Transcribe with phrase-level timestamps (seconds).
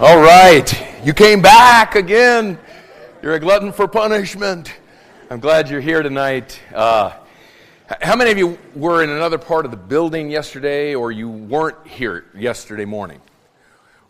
[0.00, 2.56] All right, you came back again.
[3.20, 4.72] You're a glutton for punishment.
[5.28, 6.60] I'm glad you're here tonight.
[6.72, 7.14] Uh,
[8.00, 11.84] how many of you were in another part of the building yesterday or you weren't
[11.84, 13.20] here yesterday morning?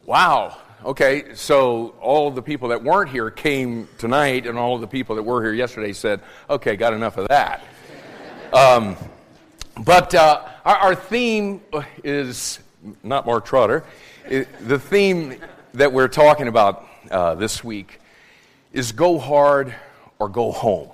[0.04, 0.59] Wow.
[0.84, 4.86] Okay, so all of the people that weren't here came tonight, and all of the
[4.86, 6.20] people that were here yesterday said,
[6.50, 7.64] okay, got enough of that.
[8.52, 8.95] Um,
[9.84, 11.62] but uh, our, our, theme
[12.05, 12.59] is
[13.02, 13.84] not Mark Trotter.
[14.29, 15.41] It, the theme
[15.79, 18.00] that we're talking about uh, this week
[18.73, 19.73] is go hard
[20.19, 20.91] or go home.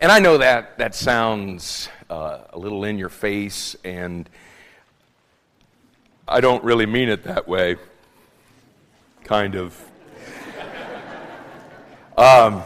[0.00, 4.28] And I know that that sounds uh, a little in your face, and
[6.26, 7.76] I don't really mean it that way.
[9.24, 9.78] Kind of.
[12.16, 12.62] um,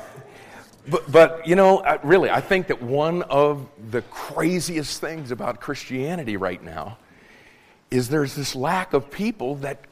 [0.86, 6.36] but, but, you know, really, I think that one of the craziest things about Christianity
[6.36, 6.98] right now
[7.90, 9.87] is there's this lack of people that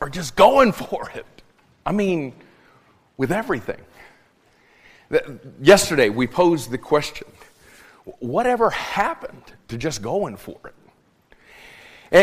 [0.00, 1.26] are just going for it.
[1.86, 2.34] I mean,
[3.16, 3.80] with everything.
[5.60, 7.28] Yesterday, we posed the question
[8.18, 10.74] whatever happened to just going for it?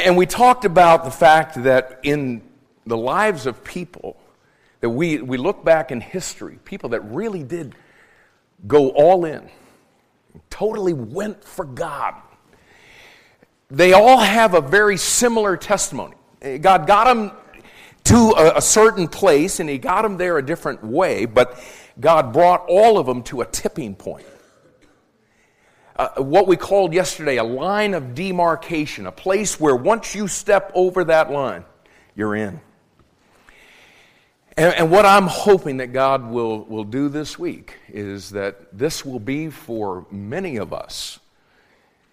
[0.05, 2.41] And we talked about the fact that in
[2.85, 4.17] the lives of people,
[4.79, 7.75] that we, we look back in history, people that really did
[8.67, 9.49] go all in,
[10.49, 12.15] totally went for God.
[13.69, 16.15] They all have a very similar testimony.
[16.41, 17.31] Eh, God got them
[18.05, 21.59] to a, a certain place, and He got them there a different way, but
[21.99, 24.25] God brought all of them to a tipping point.
[25.95, 30.71] Uh, what we called yesterday a line of demarcation, a place where once you step
[30.73, 31.63] over that line,
[32.15, 32.59] you're in.
[34.57, 39.05] And, and, what I'm hoping that God will, will do this week is that this
[39.05, 41.19] will be for many of us.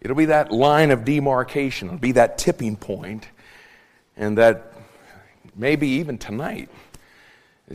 [0.00, 3.26] It'll be that line of demarcation, it'll be that tipping point,
[4.16, 4.67] and that
[5.58, 6.70] maybe even tonight,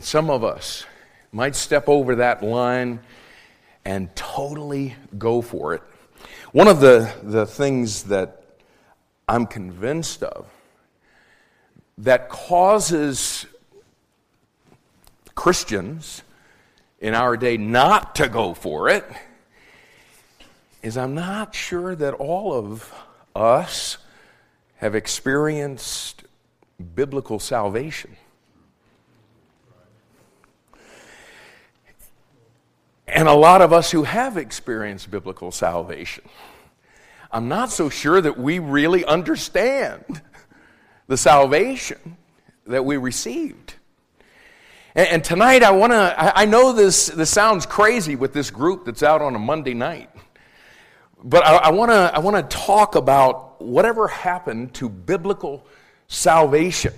[0.00, 0.84] some of us
[1.30, 2.98] might step over that line
[3.84, 5.82] and totally go for it.
[6.52, 8.42] One of the, the things that
[9.28, 10.46] I'm convinced of
[11.98, 13.46] that causes
[15.34, 16.22] Christians
[17.00, 19.04] in our day not to go for it
[20.82, 22.92] is I'm not sure that all of
[23.34, 23.98] us
[24.76, 26.23] have experienced
[26.94, 28.16] biblical salvation.
[33.06, 36.24] And a lot of us who have experienced biblical salvation,
[37.30, 40.22] I'm not so sure that we really understand
[41.06, 42.16] the salvation
[42.66, 43.74] that we received.
[44.94, 48.50] And, and tonight, I want to, I, I know this, this sounds crazy with this
[48.50, 50.10] group that's out on a Monday night,
[51.22, 55.66] but I, want to I wanna talk about whatever happened to biblical
[56.14, 56.94] salvation.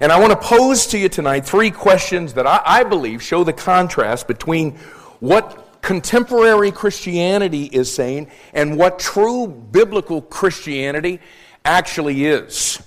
[0.00, 3.44] And I want to pose to you tonight three questions that I, I believe show
[3.44, 4.72] the contrast between
[5.20, 11.20] what contemporary Christianity is saying and what true biblical Christianity
[11.64, 12.80] actually is.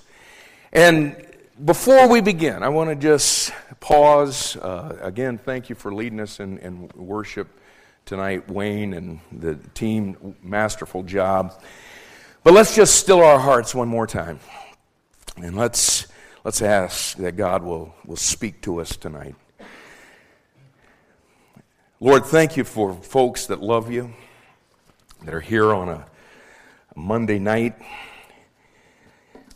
[0.73, 1.15] And
[1.63, 4.57] before we begin, I want to just pause.
[4.57, 7.47] Uh, again, thank you for leading us in, in, worship
[8.05, 10.35] tonight, Wayne and the team.
[10.43, 11.61] Masterful job.
[12.43, 14.39] But let's just still our hearts one more time.
[15.37, 16.07] And let's,
[16.45, 19.35] let's ask that God will, will speak to us tonight.
[21.99, 24.13] Lord, thank you for folks that love you,
[25.23, 26.05] that are here on a
[26.95, 27.75] Monday night.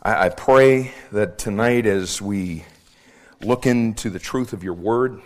[0.02, 2.64] I, I pray that tonight, as we
[3.40, 5.22] look into the truth of your word,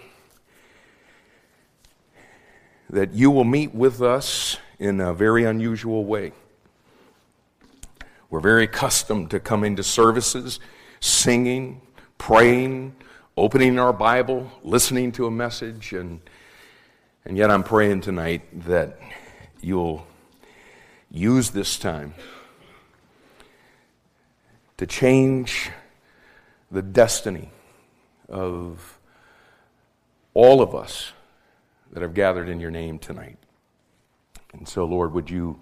[2.90, 6.32] that you will meet with us in a very unusual way.
[8.34, 10.58] We're very accustomed to coming to services,
[10.98, 11.80] singing,
[12.18, 12.96] praying,
[13.36, 16.20] opening our Bible, listening to a message, and
[17.24, 18.98] and yet, I'm praying tonight that
[19.60, 20.04] you'll
[21.12, 22.14] use this time
[24.78, 25.70] to change
[26.72, 27.52] the destiny
[28.28, 28.98] of
[30.34, 31.12] all of us
[31.92, 33.38] that have gathered in your name tonight.
[34.52, 35.60] And so, Lord, would you,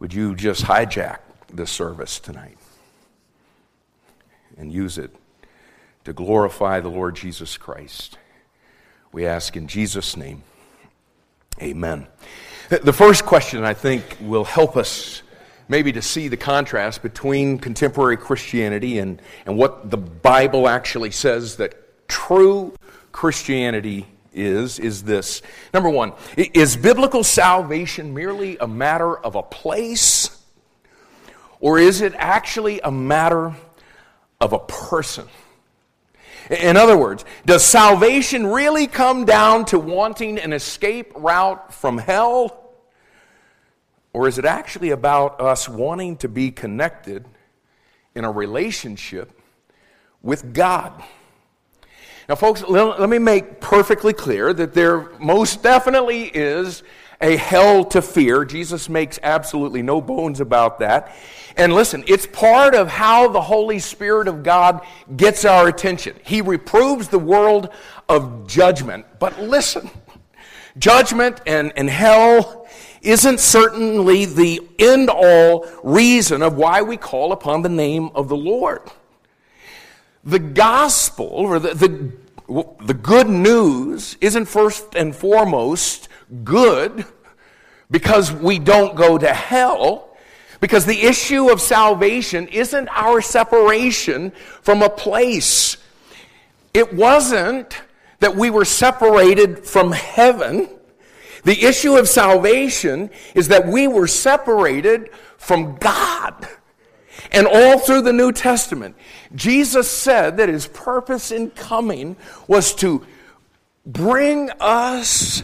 [0.00, 1.18] would you just hijack
[1.52, 2.58] this service tonight
[4.56, 5.14] and use it
[6.04, 8.18] to glorify the Lord Jesus Christ?
[9.12, 10.42] We ask in Jesus' name.
[11.60, 12.06] Amen.
[12.70, 15.22] The first question, I think, will help us
[15.68, 21.56] maybe to see the contrast between contemporary Christianity and, and what the Bible actually says
[21.56, 22.74] that true
[23.12, 25.42] Christianity is, is this.
[25.74, 30.41] Number one, is biblical salvation merely a matter of a place,
[31.62, 33.54] or is it actually a matter
[34.40, 35.28] of a person?
[36.50, 42.74] In other words, does salvation really come down to wanting an escape route from hell?
[44.12, 47.24] Or is it actually about us wanting to be connected
[48.16, 49.30] in a relationship
[50.20, 51.00] with God?
[52.28, 56.82] Now, folks, let, me make perfectly clear that there most definitely is
[57.22, 58.44] a hell to fear.
[58.44, 61.14] Jesus makes absolutely no bones about that.
[61.56, 64.84] And listen, it's part of how the Holy Spirit of God
[65.16, 66.16] gets our attention.
[66.24, 67.68] He reproves the world
[68.08, 69.06] of judgment.
[69.18, 69.88] But listen,
[70.76, 72.66] judgment and, and hell
[73.02, 78.36] isn't certainly the end all reason of why we call upon the name of the
[78.36, 78.82] Lord.
[80.24, 86.08] The gospel, or the, the, the good news, isn't first and foremost
[86.44, 87.04] good
[87.90, 90.16] because we don't go to hell.
[90.60, 94.32] Because the issue of salvation isn't our separation
[94.62, 95.76] from a place.
[96.72, 97.82] It wasn't
[98.20, 100.68] that we were separated from heaven.
[101.44, 106.46] The issue of salvation is that we were separated from God.
[107.32, 108.94] And all through the New Testament,
[109.34, 113.04] Jesus said that his purpose in coming was to
[113.84, 115.42] bring us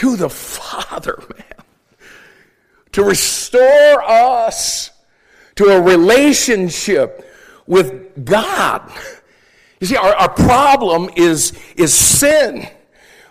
[0.00, 1.66] to the Father, man.
[2.92, 4.90] To restore us
[5.56, 7.30] to a relationship
[7.66, 8.90] with God.
[9.78, 12.66] You see, our, our problem is, is sin.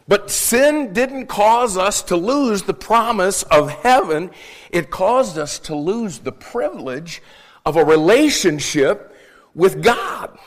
[0.07, 4.29] But sin didn't cause us to lose the promise of heaven.
[4.69, 7.23] It caused us to lose the privilege
[7.65, 9.15] of a relationship
[9.55, 10.37] with God.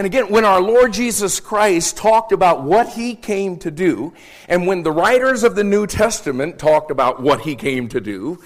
[0.00, 4.14] And again, when our Lord Jesus Christ talked about what he came to do,
[4.48, 8.42] and when the writers of the New Testament talked about what he came to do,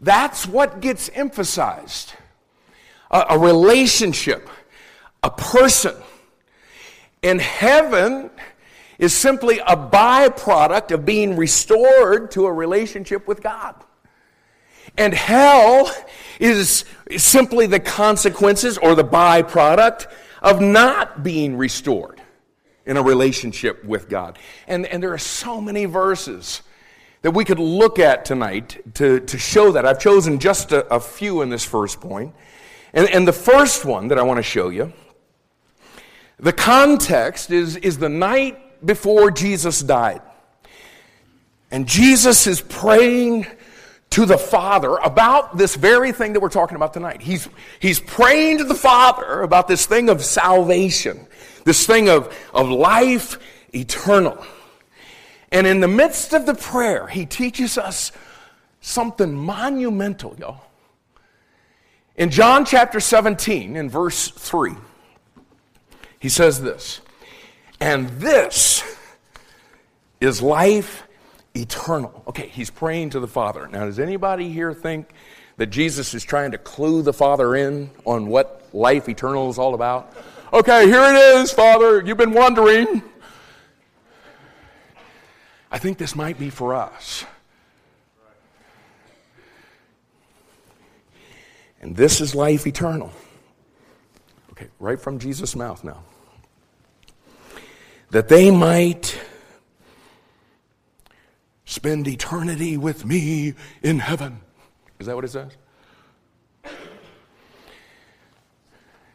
[0.00, 2.14] that's what gets emphasized
[3.08, 4.48] a, a relationship,
[5.22, 5.94] a person.
[7.22, 8.28] And heaven
[8.98, 13.76] is simply a byproduct of being restored to a relationship with God.
[14.98, 15.88] And hell
[16.40, 16.84] is
[17.16, 20.08] simply the consequences or the byproduct
[20.40, 22.20] of not being restored
[22.86, 24.38] in a relationship with God.
[24.66, 26.62] And, and there are so many verses
[27.22, 29.84] that we could look at tonight to, to show that.
[29.84, 32.34] I've chosen just a, a few in this first point.
[32.92, 34.92] And, and the first one that I want to show you,
[36.38, 40.22] the context is, is the night before Jesus died.
[41.70, 43.46] And Jesus is praying
[44.10, 47.22] to the Father about this very thing that we're talking about tonight.
[47.22, 47.48] He's,
[47.78, 51.26] he's praying to the Father about this thing of salvation,
[51.64, 53.38] this thing of, of life
[53.72, 54.44] eternal.
[55.52, 58.10] And in the midst of the prayer, he teaches us
[58.80, 60.64] something monumental, y'all.
[62.16, 64.72] In John chapter 17, in verse 3,
[66.18, 67.00] he says this
[67.80, 68.82] and this
[70.20, 71.04] is life
[71.54, 72.22] eternal.
[72.28, 73.68] Okay, he's praying to the Father.
[73.68, 75.10] Now, does anybody here think
[75.56, 79.74] that Jesus is trying to clue the Father in on what life eternal is all
[79.74, 80.16] about?
[80.52, 82.02] Okay, here it is, Father.
[82.04, 83.02] You've been wondering.
[85.70, 87.24] I think this might be for us.
[91.80, 93.12] And this is life eternal.
[94.52, 96.02] Okay, right from Jesus' mouth now
[98.10, 99.18] that they might
[101.70, 104.40] spend eternity with me in heaven.
[104.98, 105.52] Is that what it says?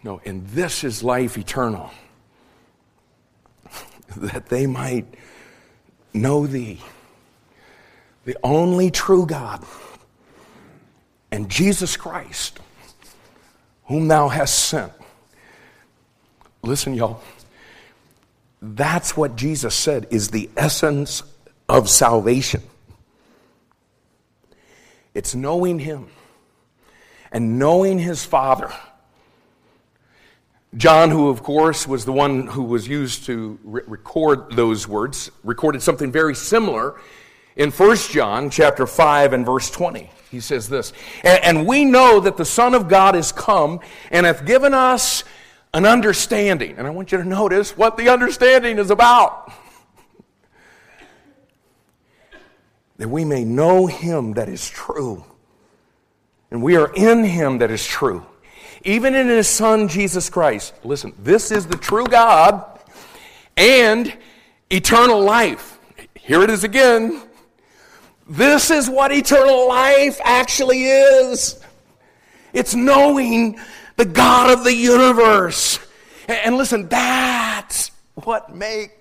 [0.04, 1.92] No, and this is life eternal.
[4.16, 5.06] that they might
[6.14, 6.80] know thee,
[8.24, 9.66] the only true God,
[11.32, 12.60] and Jesus Christ,
[13.86, 14.94] whom thou hast sent.
[16.64, 17.22] Listen, y'all.
[18.62, 21.22] That's what Jesus said is the essence
[21.68, 22.62] of salvation.
[25.14, 26.08] It's knowing Him
[27.32, 28.72] and knowing His Father.
[30.78, 35.32] John, who of course was the one who was used to re- record those words,
[35.44, 37.00] recorded something very similar
[37.56, 40.10] in 1 John chapter 5 and verse 20.
[40.30, 40.92] He says this,
[41.24, 43.80] and, we know that the Son of God is come
[44.12, 45.24] and hath given us
[45.74, 46.76] an understanding.
[46.78, 49.54] And I want you to notice what the understanding is about.
[52.98, 55.24] That we may know him that is true.
[56.52, 58.26] And we are in him that is true.
[58.84, 60.74] Even in his son, Jesus Christ.
[60.84, 62.64] Listen, this is the true God
[63.58, 64.16] and
[64.70, 65.80] eternal life.
[66.16, 67.22] Here it is again.
[68.28, 71.60] This is what eternal life actually is.
[72.54, 73.60] It's knowing
[73.98, 75.80] the God of the universe.
[76.28, 78.94] And listen, that's what makes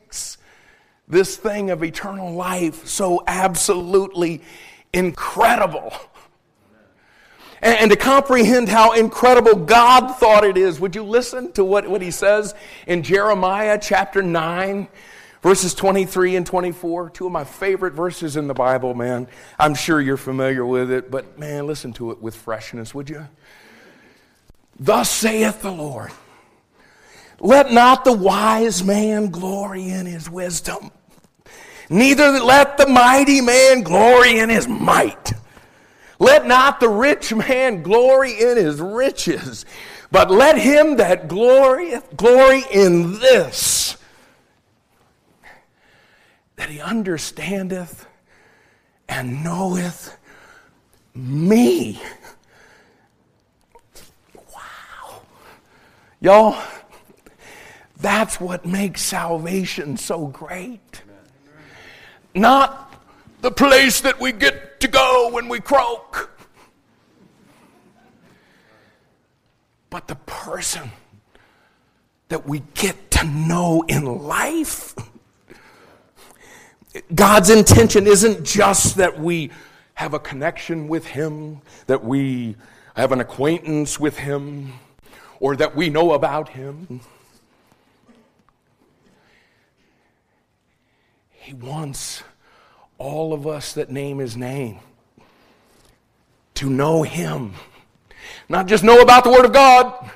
[1.08, 4.42] this thing of eternal life so absolutely
[4.92, 5.92] incredible.
[7.60, 12.02] And, to comprehend how incredible God thought it is, would you listen to what, what
[12.02, 12.54] he says
[12.86, 14.86] in Jeremiah chapter 9,
[15.40, 17.08] verses 23 and 24?
[17.08, 19.28] Two of my favorite verses in the Bible, man.
[19.58, 23.26] I'm sure you're familiar with it, but man, listen to it with freshness, would you?
[24.78, 26.12] Thus saith the Lord.
[27.44, 30.90] Let not the wise man glory in his wisdom,
[31.90, 35.34] neither let the mighty man glory in his might.
[36.18, 39.66] Let not the rich man glory in his riches,
[40.10, 43.98] but let him that glorieth glory in this,
[46.56, 48.06] that he understandeth
[49.06, 50.16] and knoweth
[51.14, 52.00] me.
[54.34, 55.20] Wow.
[56.22, 56.56] Y'all,
[58.04, 61.00] that's what makes salvation so great.
[62.34, 62.94] Not
[63.40, 66.38] the place that we get to go when we croak,
[69.88, 70.90] but the person
[72.28, 74.94] that we get to know in life.
[77.14, 79.50] God's intention isn't just that we
[79.94, 82.56] have a connection with Him, that we
[82.96, 84.74] have an acquaintance with Him,
[85.40, 87.00] or that we know about Him.
[91.44, 92.22] He wants
[92.96, 94.78] all of us that name His name
[96.54, 97.52] to know Him.
[98.48, 100.10] Not just know about the Word of God,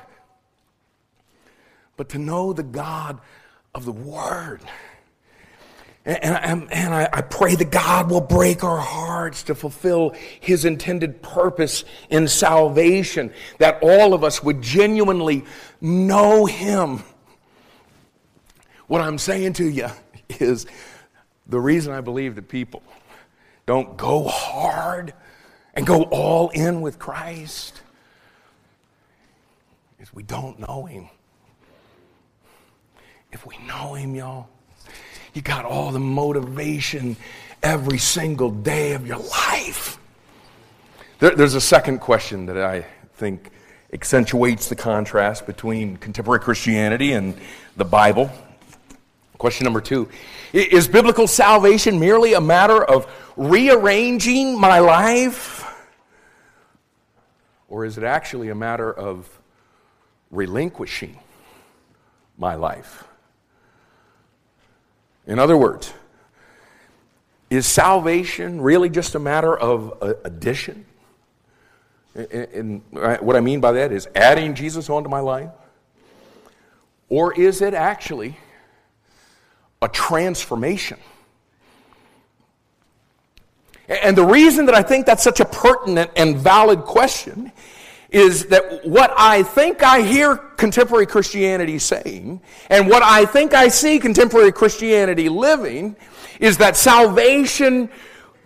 [1.97, 3.19] but to know the God
[3.75, 4.61] of the Word.
[6.03, 10.65] And, and, and I, I, pray that God will break our hearts to fulfill His
[10.65, 15.45] intended purpose in salvation, that all of us would genuinely
[15.79, 17.03] know Him.
[18.87, 19.89] What I'm saying to you
[20.39, 20.65] is
[21.49, 22.83] the reason I believe that people
[23.65, 25.13] don't go hard
[25.73, 27.81] and go all in with Christ
[29.99, 31.09] is we don't know Him.
[33.31, 34.47] If we know Him, y'all,
[35.33, 37.17] you got all the motivation
[37.61, 39.99] every single day of your life.
[41.19, 43.51] There, there's a second question that I think
[43.91, 47.35] accentuates the contrast between contemporary Christianity and
[47.75, 48.31] the Bible.
[49.39, 50.09] Question number two
[50.53, 55.65] Is biblical salvation merely a matter of rearranging my life?
[57.69, 59.39] Or is it actually a matter of
[60.29, 61.17] relinquishing
[62.37, 63.05] my life?
[65.25, 65.93] In other words,
[67.49, 70.85] is salvation really just a matter of addition?
[72.13, 75.51] And what I mean by that is adding Jesus onto my life?
[77.07, 78.35] Or is it actually
[79.81, 80.99] a transformation.
[83.87, 87.51] And the reason that I think that's such a pertinent and valid question
[88.11, 93.67] is that what I think I hear contemporary Christianity saying, and what I think I
[93.67, 95.95] see contemporary Christianity living,
[96.39, 97.89] is that salvation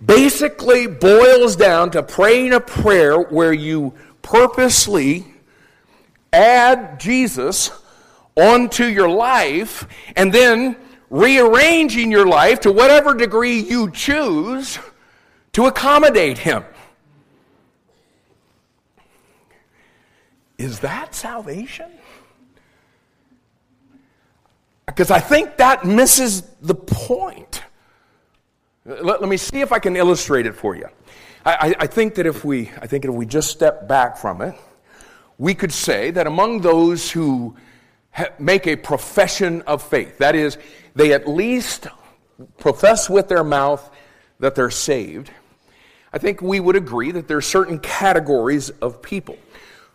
[0.05, 5.25] basically boils down to praying a prayer where you purposely
[6.31, 7.71] add Jesus
[8.35, 10.75] onto your life, and then
[11.13, 14.79] rearranging your life to whatever degree you choose
[15.51, 16.65] to accommodate Him.
[20.57, 21.91] Is that salvation?
[24.87, 27.61] Because I think that misses the point.
[28.83, 30.87] Let, let, me see if I can illustrate it for you.
[31.45, 34.55] I, I, think that if we, I think if we just step back from it,
[35.37, 37.55] we could say that among those who
[38.39, 40.57] make a profession of faith, that is,
[40.95, 41.87] they at least
[42.57, 43.89] profess with their mouth
[44.39, 45.31] that they're saved,
[46.11, 49.37] I think we would agree that there are certain categories of people.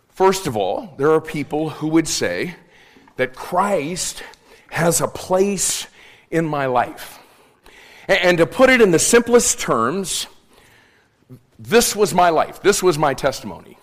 [0.09, 2.55] First of all, there are people who would say
[3.15, 4.21] that Christ
[4.69, 5.87] has a place
[6.29, 7.19] in my life.
[8.07, 10.27] And to put it in the simplest terms,
[11.57, 13.77] this was my life, this was my testimony.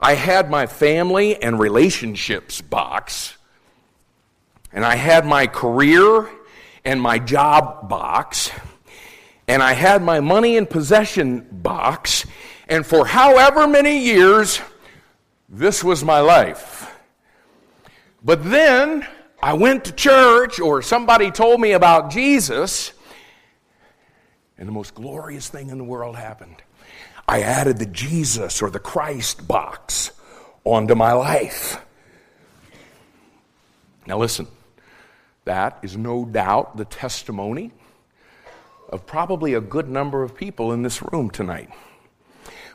[0.00, 3.36] I had my family and relationships box
[4.72, 6.28] and I had my career
[6.84, 8.50] and my job box,
[9.48, 12.24] and I had my money and possession box,
[12.68, 14.60] and for however many years,
[15.48, 16.90] this was my life.
[18.22, 19.06] But then
[19.42, 22.92] I went to church, or somebody told me about Jesus,
[24.56, 26.62] and the most glorious thing in the world happened.
[27.30, 30.10] I added the Jesus or the Christ box
[30.64, 31.80] onto my life.
[34.04, 34.48] Now, listen,
[35.44, 37.70] that is no doubt the testimony
[38.88, 41.70] of probably a good number of people in this room tonight.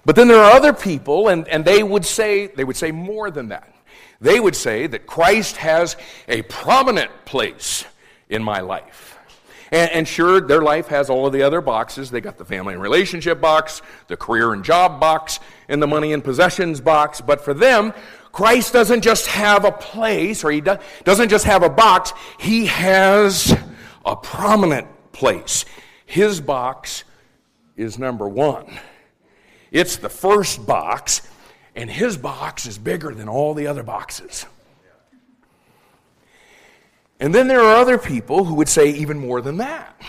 [0.05, 3.29] But then there are other people, and, and they would say, they would say more
[3.29, 3.75] than that.
[4.21, 5.97] They would say that Christ has
[6.29, 7.83] a prominent place
[8.29, 9.14] in my life.
[9.71, 12.11] And, and, sure, their life has all of the other boxes.
[12.11, 16.13] They got the family and relationship box, the career and job box, and the money
[16.13, 17.19] and possessions box.
[17.19, 17.93] But for them,
[18.31, 22.65] Christ doesn't just have a place, or he do, doesn't just have a box, he
[22.65, 23.57] has
[24.05, 25.65] a prominent place.
[26.05, 27.05] His box
[27.75, 28.77] is number one.
[29.71, 31.27] It's the first box,
[31.75, 34.45] and his box is bigger than all the other boxes.
[37.19, 39.99] And then there are other people who would say even more than that.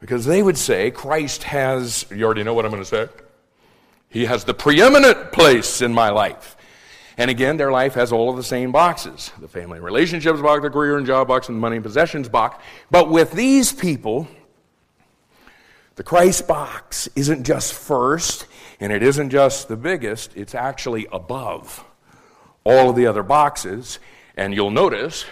[0.00, 3.08] Because they would say Christ has, you already know what I'm going to say?
[4.08, 6.56] He has the preeminent place in my life.
[7.16, 10.70] And again, their life has all of the same boxes the family relationships box, the
[10.70, 12.62] career and job box, and the money and possessions box.
[12.92, 14.28] But with these people,
[15.96, 18.46] the Christ box isn't just first,
[18.78, 21.84] and it isn't just the biggest, it's actually above
[22.62, 23.98] all of the other boxes.
[24.36, 25.24] And you'll notice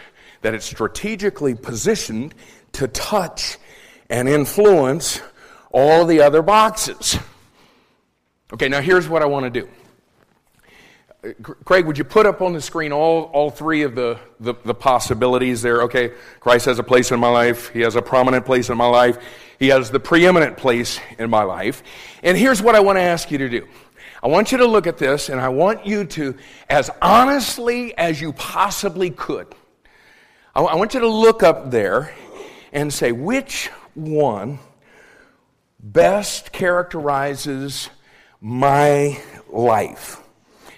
[0.46, 2.32] that it's strategically positioned
[2.70, 3.58] to touch
[4.08, 5.20] and influence
[5.72, 7.18] all the other boxes.
[8.52, 9.68] Okay, now here's what I want to do.
[11.64, 14.72] Craig, would you put up on the screen all, all three of the, the, the,
[14.72, 15.82] possibilities there?
[15.82, 17.70] Okay, Christ has a place in my life.
[17.70, 19.18] He has a prominent place in my life.
[19.58, 21.82] He has the preeminent place in my life.
[22.22, 23.66] And here's what I want to ask you to do
[24.22, 26.36] I want you to look at this, and I want you to,
[26.70, 29.52] as honestly as you possibly could,
[30.56, 32.14] I, I want you to look up there
[32.72, 34.58] and say, which one
[35.78, 37.90] best characterizes
[38.40, 39.20] my
[39.50, 40.16] life?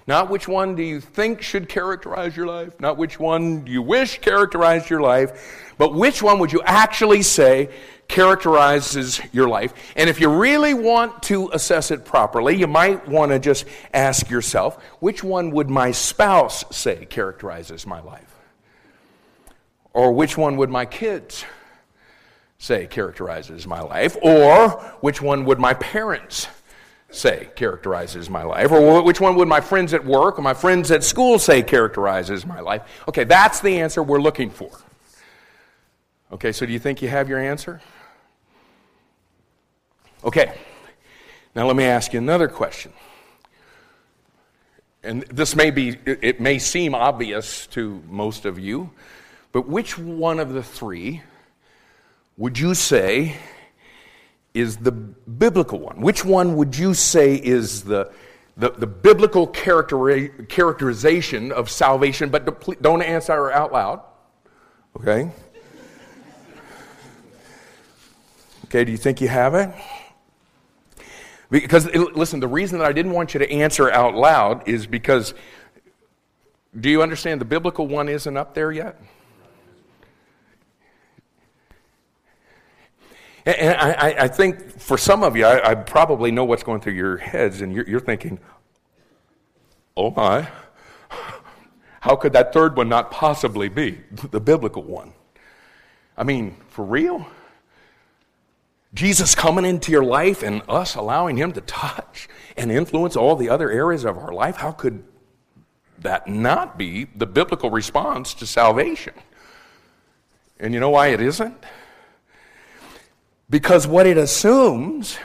[0.08, 3.82] Not which one do you think should characterize your life, not which one do you
[3.82, 7.68] wish characterized your life, but which one would you actually say
[8.08, 9.74] characterizes your life.
[9.94, 13.64] And if you really want to assess it properly, you might want to just
[13.94, 18.27] ask yourself which one would my spouse say characterizes my life?
[19.98, 21.44] Or which one would my kids
[22.56, 24.16] say characterizes my life?
[24.22, 26.46] Or which one would my parents
[27.10, 28.70] say characterizes my life?
[28.70, 32.46] Or which one would my friends at work or my friends at school say characterizes
[32.46, 32.82] my life?
[33.08, 34.70] Okay, that's the answer we're looking for.
[36.30, 37.80] Okay, so do you think you have your answer?
[40.22, 40.56] Okay,
[41.56, 42.92] now let me ask you another question.
[45.02, 48.92] And this may be, it may seem obvious to most of you,
[49.52, 51.22] but which one of the three
[52.36, 53.36] would you say
[54.54, 56.00] is the biblical one?
[56.00, 58.12] Which one would you say is the,
[58.56, 62.28] the, the biblical character, characterization of salvation?
[62.28, 64.02] But don't answer out loud,
[64.96, 65.30] okay?
[68.66, 69.70] Okay, do you think you have it?
[71.50, 75.32] Because, listen, the reason that I didn't want you to answer out loud is because,
[76.78, 79.00] do you understand the biblical one isn't up there yet?
[83.48, 86.92] And I, I, think for some of you, I, I, probably know what's going through
[86.92, 88.38] your heads, and you're, you're thinking,
[89.96, 90.46] oh my,
[92.00, 95.14] how could that third one not possibly be the biblical one?
[96.14, 97.26] I mean, for real?
[98.92, 103.48] Jesus coming into your life and us allowing Him to touch and influence all the
[103.48, 105.02] other areas of our life, how could
[106.00, 109.14] that not be the biblical response to salvation?
[110.60, 111.56] And you know why it isn't?
[113.50, 115.18] Because what it assumes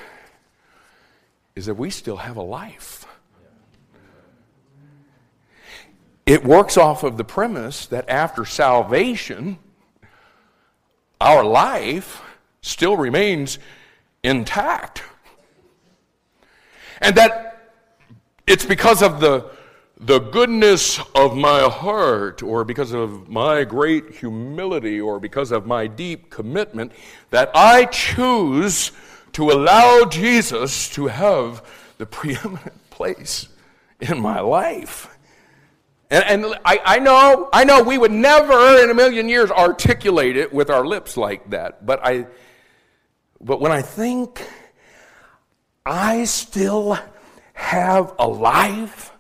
[1.55, 3.05] is that we still have a life.
[6.25, 9.59] It works off of the premise that after salvation,
[11.19, 12.21] our life
[12.62, 13.59] still remains
[14.23, 15.03] intact.
[17.01, 17.71] And that
[18.47, 19.49] it's because of the,
[19.99, 25.88] the goodness of my heart, or because of my great humility, or because of my
[25.88, 26.91] deep commitment,
[27.29, 28.91] that I choose
[29.34, 31.65] to allow Jesus to have
[31.97, 33.47] the preeminent place
[33.99, 35.10] in my life.
[36.10, 40.38] And, and I, I, know, I know we would never in a million years articulate
[40.38, 42.27] it with our lips like that, but I,
[43.41, 44.45] but when I think
[45.86, 46.99] I still
[47.53, 49.12] have a life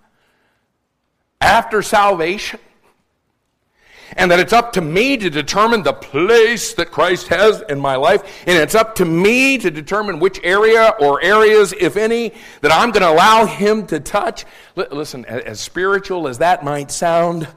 [1.43, 2.59] after salvation,
[4.15, 7.95] and that it's up to me to determine the place that Christ has in my
[7.95, 12.71] life, and it's up to me to determine which area or areas, if any, that
[12.71, 14.45] I'm going to allow Him to touch.
[14.77, 17.47] L- listen, as spiritual as that might sound,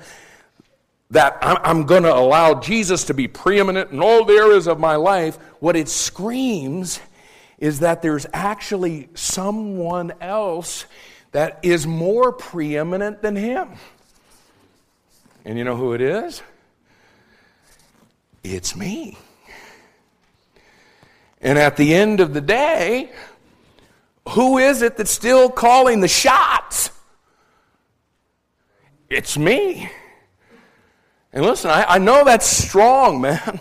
[1.11, 4.81] that I'm, I'm going to allow Jesus to be preeminent in all the areas of
[4.81, 7.01] my life, what it screams
[7.59, 10.87] is that there's actually someone else
[11.37, 13.72] that is more preeminent than him.
[15.44, 16.40] And you know who it is?
[18.42, 19.18] It's me.
[21.42, 23.12] And at the end of the day,
[24.31, 26.90] who is it that's still calling the shots?
[29.11, 29.90] It's me.
[31.35, 33.61] And listen, I, I know that's strong, man.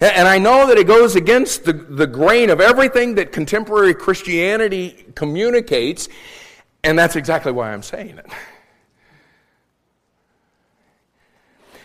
[0.00, 5.06] And I know that it goes against the, the grain of everything that contemporary Christianity
[5.14, 6.08] communicates,
[6.84, 8.26] and that's exactly why I'm saying it.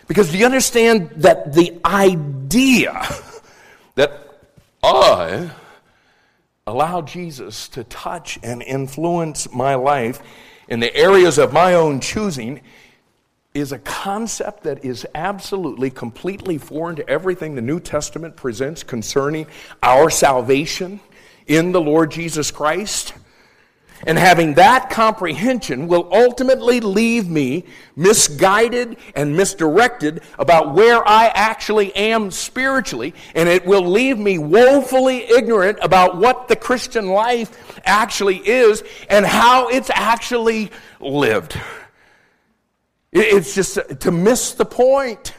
[0.08, 3.06] Because do you understand that the idea
[3.94, 4.40] that
[4.82, 5.50] I
[6.66, 10.20] allow Jesus to touch and influence my life
[10.68, 12.60] in the areas of my own choosing
[13.54, 19.46] is a concept that is absolutely, completely foreign to everything the New Testament presents concerning
[19.82, 21.00] our salvation
[21.46, 23.14] in the Lord Jesus Christ.
[24.06, 27.64] And having that comprehension will ultimately leave me
[27.96, 33.14] misguided and misdirected about where I actually am spiritually.
[33.34, 39.26] And it will leave me woefully ignorant about what the Christian life actually is and
[39.26, 41.58] how it's actually lived.
[43.10, 45.34] It's just uh, to miss the point.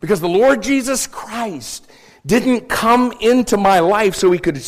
[0.00, 1.88] Because the Lord Jesus Christ
[2.24, 4.60] didn't come into my life so he could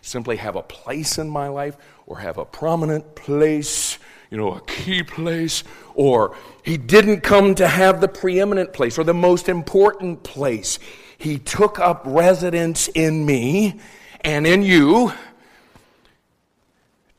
[0.00, 1.76] simply have a place in my life
[2.12, 3.98] or have a prominent place,
[4.30, 9.04] you know, a key place, or he didn't come to have the preeminent place or
[9.04, 10.78] the most important place.
[11.16, 13.80] He took up residence in me
[14.20, 15.14] and in you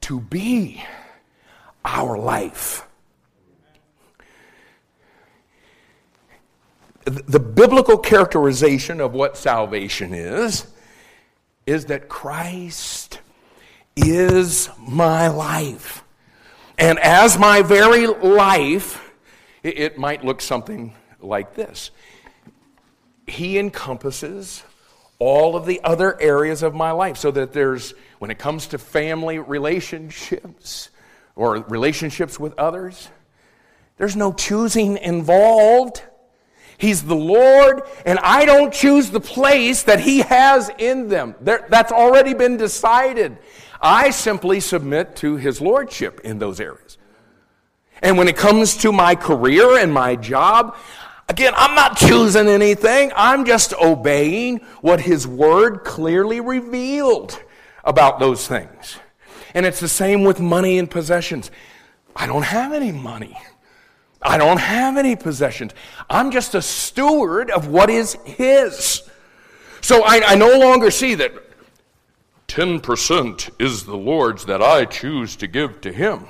[0.01, 0.83] to be
[1.83, 2.85] our life.
[7.05, 10.67] the biblical characterization of what salvation is
[11.65, 13.19] is that Christ
[13.95, 16.03] is my life.
[16.77, 19.13] And as my very life,
[19.61, 21.91] it, might look something like this
[23.27, 24.63] He encompasses
[25.19, 28.77] all of the other areas of my life so that there's, when it comes to
[28.77, 30.89] family relationships
[31.35, 33.09] or relationships with others,
[33.97, 36.01] there's no choosing involved.
[36.83, 41.33] He's the Lord, and I don't choose the place that He has in them.
[41.39, 43.37] That's already been decided.
[43.79, 46.97] I simply submit to His Lordship in those areas.
[48.01, 50.75] And when it comes to my career and my job,
[51.29, 53.13] again, I'm not choosing anything.
[53.15, 57.41] I'm just obeying what His Word clearly revealed
[57.85, 58.97] about those things.
[59.53, 61.49] And it's the same with money and possessions.
[62.13, 63.37] I don't have any money.
[64.23, 65.73] I don't have any possessions.
[66.09, 69.09] I'm just a steward of what is His.
[69.81, 71.33] So I, I no longer see that
[72.47, 76.25] 10% is the Lord's that I choose to give to Him,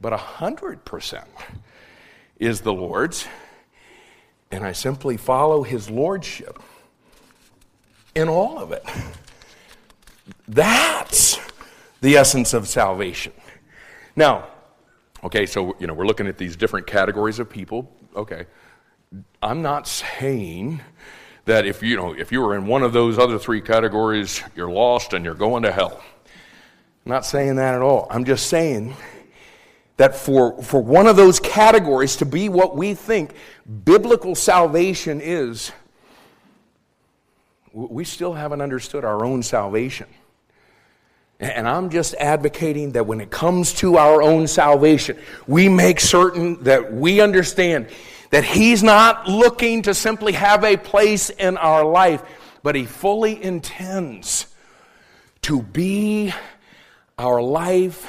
[0.00, 1.24] but 100%
[2.38, 3.26] is the Lord's,
[4.50, 6.58] and I simply follow His Lordship
[8.14, 8.84] in all of it.
[10.48, 11.38] That's
[12.00, 13.32] the essence of salvation.
[14.16, 14.48] Now,
[15.22, 17.90] Okay, so you know we're looking at these different categories of people.
[18.16, 18.46] Okay,
[19.42, 20.80] I'm not saying
[21.44, 24.70] that if you know if you were in one of those other three categories, you're
[24.70, 26.02] lost and you're going to hell.
[27.06, 28.06] I'm not saying that at all.
[28.10, 28.94] I'm just saying
[29.96, 33.34] that for, for one of those categories to be what we think
[33.84, 35.72] biblical salvation is,
[37.72, 40.06] we still haven't understood our own salvation.
[41.40, 46.62] And I'm just advocating that when it comes to our own salvation, we make certain
[46.64, 47.88] that we understand
[48.28, 52.22] that He's not looking to simply have a place in our life,
[52.62, 54.46] but He fully intends
[55.42, 56.32] to be
[57.18, 58.06] our life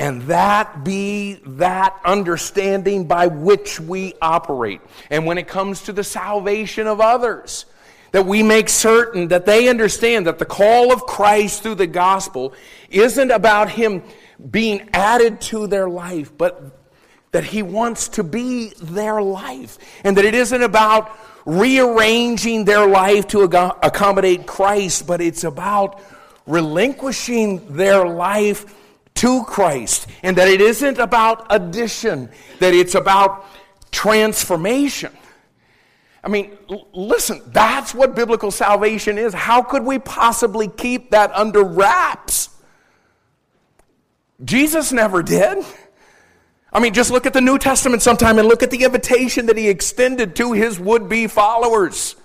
[0.00, 4.80] and that be that understanding by which we operate.
[5.10, 7.66] And when it comes to the salvation of others,
[8.12, 12.52] that we make certain that they understand that the call of Christ through the gospel
[12.90, 14.02] isn't about Him
[14.50, 16.78] being added to their life, but
[17.32, 19.78] that He wants to be their life.
[20.04, 26.00] And that it isn't about rearranging their life to accommodate Christ, but it's about
[26.46, 28.74] relinquishing their life
[29.14, 30.08] to Christ.
[30.22, 33.46] And that it isn't about addition, that it's about
[33.92, 35.12] transformation.
[36.22, 39.32] I mean, l- listen, that's what biblical salvation is.
[39.32, 42.50] How could we possibly keep that under wraps?
[44.44, 45.64] Jesus never did.
[46.72, 49.56] I mean, just look at the New Testament sometime and look at the invitation that
[49.56, 52.16] he extended to his would be followers.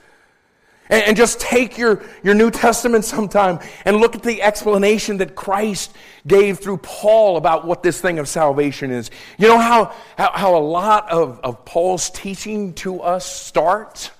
[0.90, 5.36] And, and, just take your, your New Testament sometime and look at the explanation that
[5.36, 5.96] Christ
[6.28, 9.10] gave through Paul about what this thing of salvation is.
[9.38, 14.12] You know how, how, how a lot of, of Paul's teaching to us starts?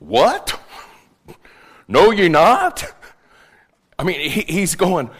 [0.00, 0.58] What?
[1.86, 2.84] Know ye not?
[3.98, 5.10] I mean, he, he's going,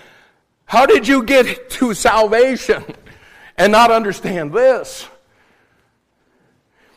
[0.65, 2.85] How did you get to salvation
[3.57, 5.09] and not understand this?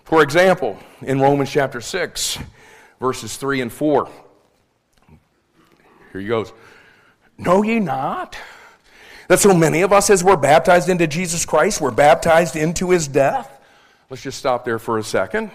[0.03, 2.39] For example, in Romans chapter 6,
[2.99, 4.09] verses 3 and 4.
[6.11, 6.51] Here he goes.
[7.37, 8.37] Know ye not
[9.27, 13.07] that so many of us, as we're baptized into Jesus Christ, we're baptized into his
[13.07, 13.59] death?
[14.09, 15.51] Let's just stop there for a second.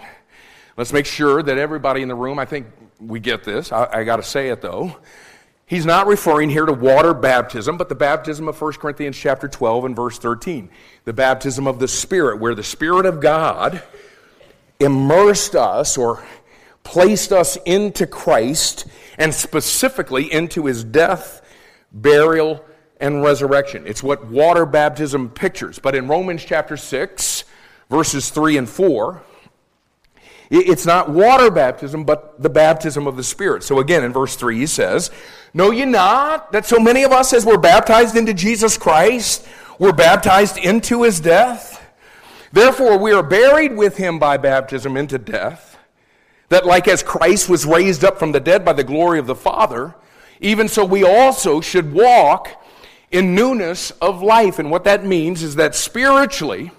[0.77, 2.67] Let's make sure that everybody in the room, I think
[2.99, 3.71] we get this.
[3.71, 4.95] I, I got to say it though.
[5.65, 9.85] He's not referring here to water baptism, but the baptism of 1 Corinthians chapter 12
[9.85, 10.69] and verse 13.
[11.05, 13.81] The baptism of the Spirit, where the Spirit of God
[14.79, 16.23] immersed us or
[16.83, 18.85] placed us into Christ
[19.17, 21.41] and specifically into his death,
[21.91, 22.63] burial,
[22.99, 23.85] and resurrection.
[23.85, 25.79] It's what water baptism pictures.
[25.79, 27.43] But in Romans chapter 6,
[27.89, 29.21] verses 3 and 4,
[30.49, 33.63] it's not water baptism, but the baptism of the Spirit.
[33.63, 35.09] So again, in verse 3, he says,
[35.53, 39.47] Know ye not that so many of us, as we're baptized into Jesus Christ,
[39.79, 41.81] were baptized into his death?
[42.51, 45.72] Therefore, we are buried with him by baptism into death
[46.53, 49.35] that, like as Christ was raised up from the dead by the glory of the
[49.35, 49.95] Father,
[50.39, 52.63] even so we also should walk
[53.11, 54.59] in newness of life.
[54.59, 56.71] And what that means is that spiritually,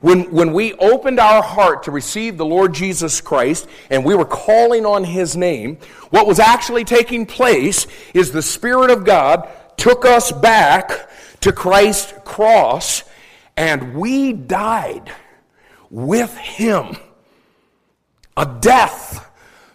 [0.00, 4.24] when, when we opened our heart to receive the Lord Jesus Christ and we were
[4.24, 5.76] calling on His name,
[6.10, 11.08] what was actually taking place is the Spirit of God took us back
[11.40, 13.04] to Christ's cross
[13.56, 15.12] and we died
[15.88, 16.96] with Him
[18.40, 19.30] a death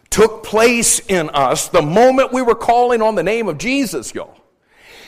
[0.09, 4.35] took place in us the moment we were calling on the name of Jesus, y'all.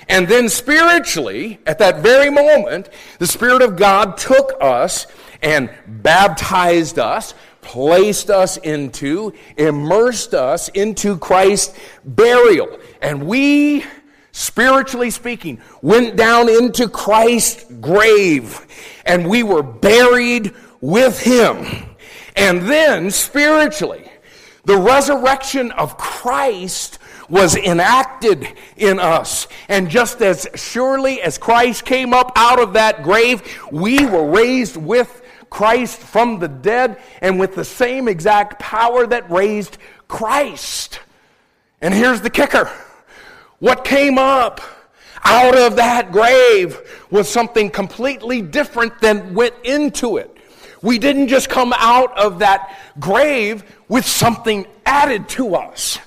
[0.08, 5.08] And then spiritually, at that very moment, the Spirit of God took us
[5.42, 12.78] and baptized us, placed us into, immersed us into Christ's burial.
[13.02, 13.86] And we,
[14.34, 18.68] spiritually speaking, went down into Christ's grave
[19.04, 21.87] and we were buried with Him.
[22.38, 24.10] And then spiritually,
[24.64, 28.48] the resurrection of Christ was enacted
[28.78, 29.48] in us.
[29.68, 34.78] And just as surely as Christ came up out of that grave, we were raised
[34.78, 41.00] with Christ from the dead and with the same exact power that raised Christ.
[41.82, 42.72] And here's the kicker
[43.60, 44.62] what came up
[45.24, 50.37] out of that grave was something completely different than went into it.
[50.82, 56.00] We didn't just come out of that grave with something added to us.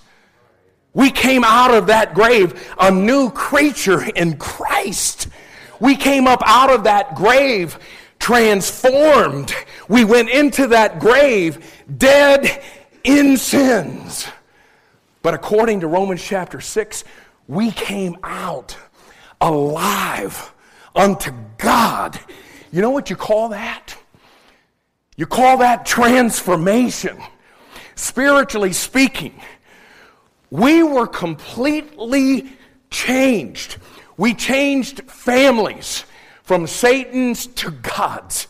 [0.92, 5.28] We came out of that grave a new creature in Christ.
[5.80, 7.78] We came up out of that grave
[8.18, 9.54] transformed.
[9.88, 12.62] We went into that grave dead
[13.04, 14.28] in sins.
[15.22, 17.04] But according to Romans chapter 6,
[17.48, 18.76] we came out
[19.40, 20.52] alive
[20.94, 22.18] unto God.
[22.72, 23.96] You know what you call that?
[25.20, 27.18] You call that transformation.
[27.94, 29.38] Spiritually speaking,
[30.48, 32.48] we were completely
[32.88, 33.76] changed.
[34.16, 36.06] We changed families
[36.42, 38.48] from Satan's to God's.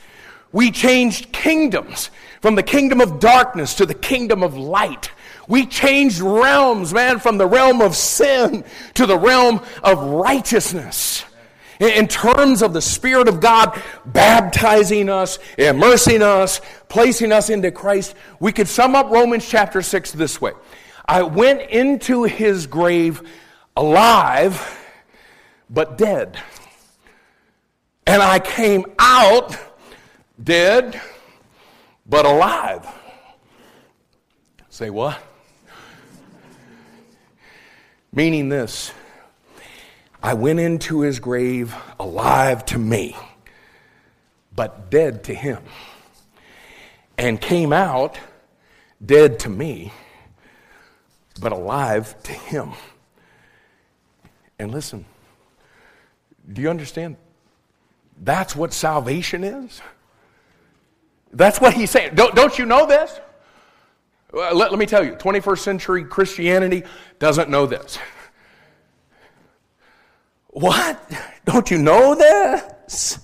[0.52, 5.10] We changed kingdoms from the kingdom of darkness to the kingdom of light.
[5.48, 8.62] We changed realms, man, from the realm of sin
[8.94, 11.24] to the realm of righteousness
[11.80, 18.14] in terms of the Spirit of God baptizing us, immersing us, placing us into Christ,
[18.38, 20.52] we could sum up Romans chapter 6 this way
[21.06, 23.22] I went into his grave
[23.76, 24.78] alive,
[25.70, 26.38] but dead.
[28.06, 29.56] And I came out
[30.42, 31.00] dead,
[32.06, 32.86] but alive.
[34.68, 35.20] Say what?
[38.12, 38.92] Meaning this
[40.22, 43.16] I went into his grave alive to me,
[44.54, 45.62] but dead to him,
[47.16, 48.18] and came out
[49.04, 49.92] dead to me,
[51.40, 52.72] but alive to him.
[54.58, 55.06] And listen,
[56.52, 57.16] do you understand?
[58.20, 59.80] That's what salvation is.
[61.32, 62.14] That's what he's saying.
[62.14, 63.18] Don't, don't you know this?
[64.32, 66.84] Let, let me tell you, 21st century Christianity
[67.18, 67.98] doesn't know this.
[70.50, 71.00] What?
[71.44, 73.18] Don't you know this?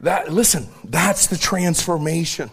[0.00, 2.50] That, listen, that's the transformation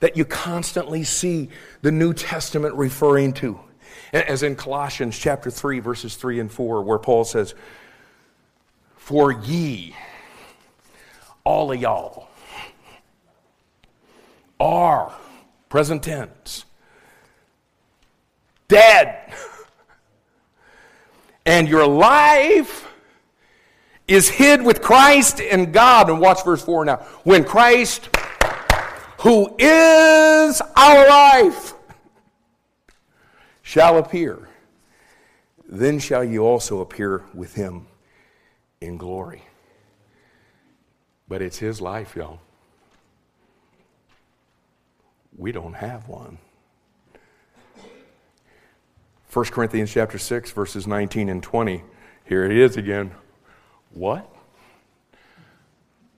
[0.00, 1.48] that you constantly see
[1.82, 3.58] the New Testament referring to.
[4.12, 7.54] As in Colossians chapter 3, verses 3 and 4, where Paul says,
[8.96, 9.96] For ye,
[11.42, 12.28] all of y'all,
[14.60, 15.12] are,
[15.68, 16.64] present tense,
[18.68, 19.32] dead.
[21.46, 22.88] And your life
[24.08, 26.08] is hid with Christ in God.
[26.08, 26.96] And watch verse 4 now.
[27.24, 28.08] When Christ,
[29.20, 31.74] who is our life,
[33.62, 34.48] shall appear,
[35.66, 37.86] then shall you also appear with him
[38.80, 39.42] in glory.
[41.26, 42.40] But it's his life, y'all.
[45.36, 46.38] We don't have one.
[49.34, 51.82] 1 Corinthians chapter 6 verses 19 and 20.
[52.24, 53.10] Here it is again.
[53.92, 54.32] What?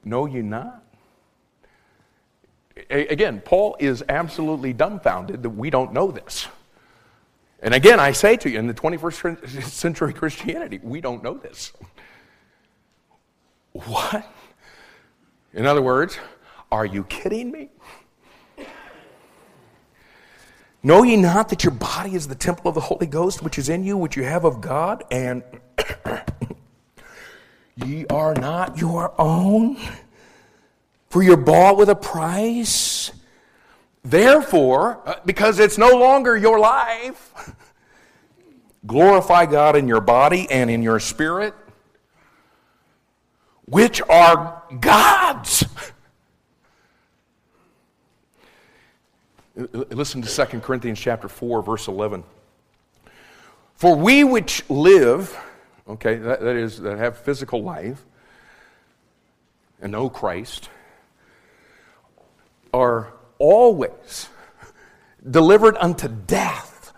[0.05, 0.85] Know you not?
[2.91, 6.47] A- again, Paul is absolutely dumbfounded that we don't know this.
[7.63, 11.73] And again, I say to you, in the 21st century Christianity, we don't know this.
[13.73, 14.31] What?
[15.55, 16.19] In other words,
[16.71, 17.71] are you kidding me?
[20.87, 23.69] Know ye not that your body is the temple of the Holy Ghost, which is
[23.69, 25.43] in you, which you have of God, and
[27.75, 29.79] Ye are not your own,
[31.11, 33.11] for you're bought with a price.
[34.05, 37.53] Therefore, uh, because it's no longer your life,
[38.87, 41.53] glorify God in your body and in your spirit,
[43.65, 45.56] which are God's.
[49.57, 52.23] Listen to 2 Corinthians chapter 4 verse 11.
[53.75, 55.37] For we which live
[55.89, 58.05] okay, that, that is, that have physical life
[59.81, 60.69] and know Christ,
[62.73, 64.29] are always
[65.29, 66.93] delivered unto death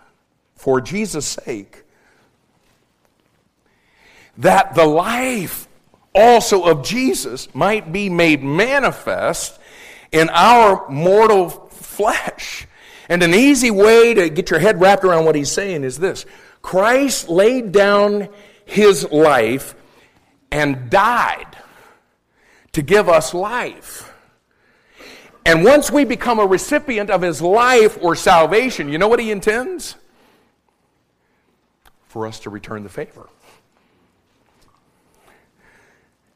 [0.55, 1.83] for Jesus' sake,
[4.37, 5.67] that the life
[6.13, 9.59] also of Jesus might be made manifest
[10.11, 11.68] in our mortal
[11.99, 12.65] flesh.
[13.09, 16.25] And an easy way to get your head wrapped around what he's saying is this
[16.61, 18.29] Christ laid down
[18.63, 19.75] his life
[20.49, 21.57] and died
[22.71, 24.13] to give us life.
[25.45, 29.29] And once we become a recipient of his life or salvation, you know what he
[29.29, 29.95] intends?
[32.07, 33.27] For us to return the favor.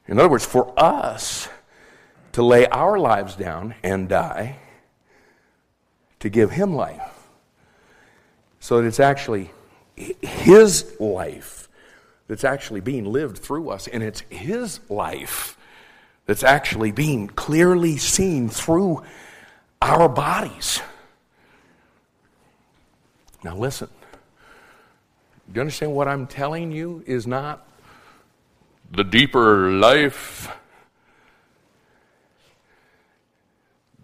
[0.10, 1.48] In other words, for us
[2.34, 4.58] to lay our lives down and die
[6.24, 7.28] to give him life.
[8.60, 9.52] So that it's actually
[9.96, 11.68] his life
[12.28, 15.58] that's actually being lived through us, and it's His life
[16.26, 19.04] that's actually being clearly seen through
[19.82, 20.82] our bodies.
[23.44, 23.90] Now, listen.
[25.52, 27.68] Do you understand what I'm telling you is not
[28.92, 30.50] the deeper life?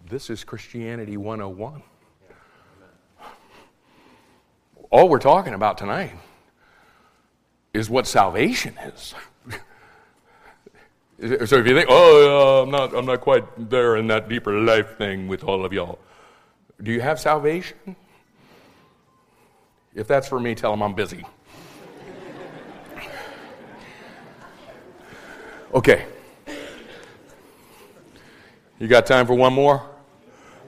[0.06, 1.82] This is Christianity 101.
[4.90, 6.12] All we're talking about tonight
[7.72, 9.14] is what salvation is.
[11.48, 14.52] so if you think, oh, uh, I'm, not, I'm not quite there in that deeper
[14.52, 16.00] life thing with all of y'all,
[16.82, 17.94] do you have salvation?
[19.94, 21.24] If that's for me, tell them I'm busy.
[25.72, 26.04] Okay.
[28.80, 29.88] You got time for one more?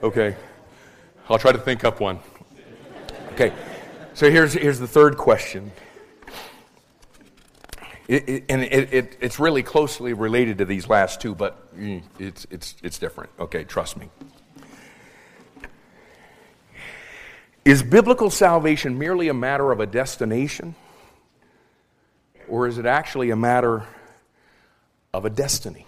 [0.00, 0.36] Okay.
[1.28, 2.20] I'll try to think up one.
[3.32, 3.52] Okay.
[4.14, 5.72] So here's, here's the third question
[8.08, 12.46] it, it, and it, it's really closely related to these last two, but mm, it's,
[12.50, 13.30] it's, it's different.
[13.38, 14.10] Okay, trust me.
[17.64, 20.74] Is biblical salvation merely a matter of a destination?
[22.48, 23.86] Or is it actually a matter
[25.14, 25.86] of a destiny?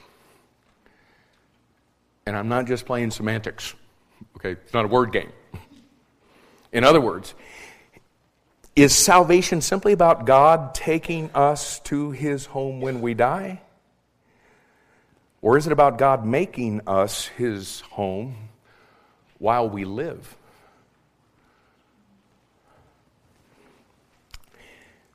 [2.26, 3.74] And I'm not just playing semantics,
[4.36, 4.52] okay?
[4.52, 5.32] It's not a word game.
[6.72, 7.34] In other words,
[8.76, 13.60] is salvation simply about God taking us to his home when we die?
[15.42, 18.48] Or is it about God making us his home
[19.38, 20.36] while we live?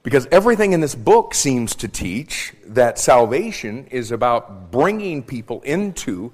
[0.03, 6.31] Because everything in this book seems to teach that salvation is about bringing people into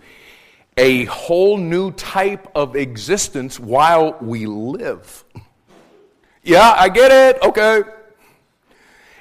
[0.77, 5.23] a whole new type of existence while we live.
[6.45, 7.41] Yeah, I get it.
[7.41, 7.81] Okay.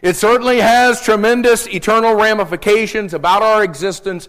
[0.03, 4.29] It certainly has tremendous eternal ramifications about our existence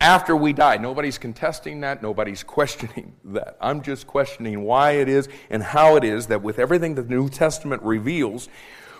[0.00, 0.76] after we die.
[0.76, 2.00] Nobody's contesting that.
[2.00, 3.56] Nobody's questioning that.
[3.60, 7.28] I'm just questioning why it is and how it is that with everything the New
[7.28, 8.48] Testament reveals,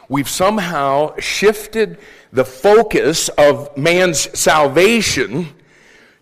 [0.08, 1.98] we've somehow shifted
[2.32, 5.54] the focus of man's salvation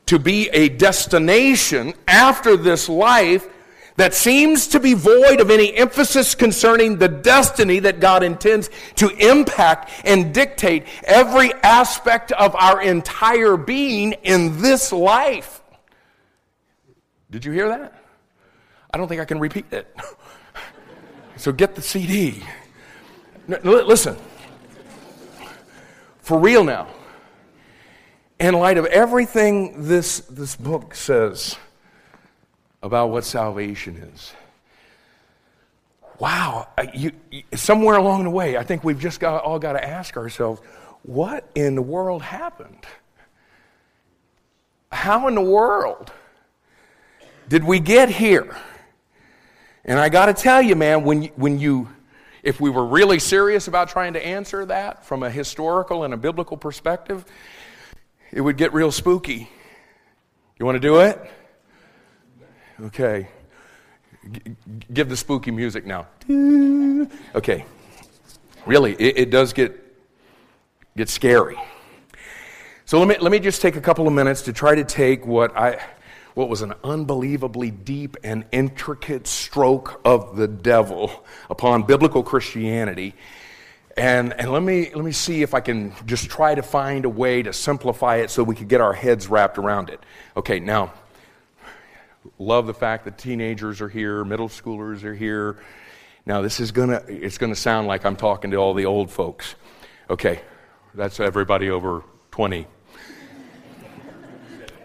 [0.05, 3.49] to be a destination after this life
[3.97, 9.09] that seems to be void of any emphasis concerning the destiny that God intends to
[9.09, 15.63] impact and dictate every aspect of our entire being in this life.
[17.31, 17.95] Did you hear that?
[18.93, 19.95] I don't think I can repeat it.
[21.37, 22.43] so get the CD.
[23.49, 24.17] Listen,
[26.21, 26.89] for real now,
[28.39, 31.57] in light of everything this, this book says,
[32.87, 34.33] about what salvation is.
[36.19, 37.13] Wow, you,
[37.55, 40.63] somewhere along the way, I think we've just got, all got to ask ourselves
[41.03, 42.87] what in the world happened?
[44.91, 46.11] How in the world
[47.49, 48.57] did we get here?
[49.85, 51.89] And I got to tell you, man, when you, when you,
[52.43, 56.17] if we were really serious about trying to answer that from a historical and a
[56.17, 57.25] biblical perspective,
[58.33, 59.51] it would get real spooky.
[60.59, 61.21] You want to do it?
[62.81, 63.29] Okay.
[64.31, 64.57] G-
[64.93, 66.07] give the spooky music now.
[67.35, 67.65] Okay.
[68.67, 69.81] Really, it, it does get,
[70.97, 71.57] get scary.
[72.85, 75.27] So let me, let me just take a couple of minutes to try to take
[75.27, 75.81] what I
[76.35, 83.15] what was an unbelievably deep and intricate stroke of the devil upon biblical Christianity.
[83.97, 87.09] And, and let, me, let me see if I can just try to find a
[87.09, 89.99] way to simplify it so we could get our heads wrapped around it.
[90.37, 90.93] Okay, now,
[92.39, 95.59] love the fact that teenagers are here, middle schoolers are here.
[96.25, 99.55] Now, this is gonna, it's gonna sound like I'm talking to all the old folks.
[100.11, 100.41] Okay,
[100.95, 102.67] that's everybody over 20.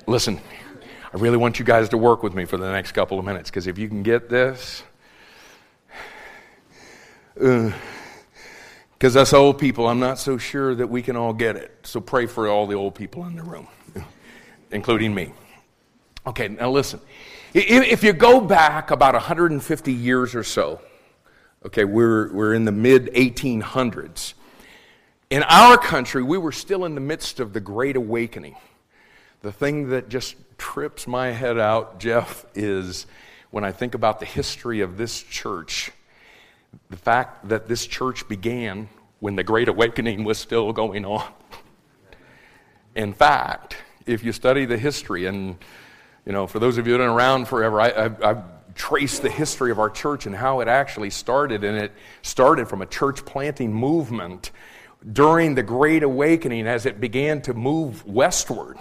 [0.08, 0.40] Listen,
[1.14, 3.50] I really want you guys to work with me for the next couple of minutes
[3.50, 4.84] because if you can get this,
[7.36, 11.72] because uh, us old people, I'm not so sure that we can all get it.
[11.84, 13.68] So pray for all the old people in the room,
[14.72, 15.34] including me.
[16.26, 17.00] Okay, now listen.
[17.54, 20.80] If you go back about 150 years or so,
[21.66, 24.36] okay, we're, we're in the mid 1800s.
[25.30, 28.56] In our country, we were still in the midst of the Great Awakening.
[29.42, 33.06] The thing that just trips my head out, Jeff, is
[33.50, 35.92] when I think about the history of this church,
[36.90, 38.88] the fact that this church began
[39.20, 41.30] when the Great Awakening was still going on.
[42.96, 43.76] In fact,
[44.06, 45.58] if you study the history, and
[46.26, 49.22] you know, for those of you that have been around forever, I, have I've traced
[49.22, 51.64] the history of our church and how it actually started.
[51.64, 51.92] And it
[52.22, 54.52] started from a church planting movement
[55.12, 58.78] during the Great Awakening as it began to move westward.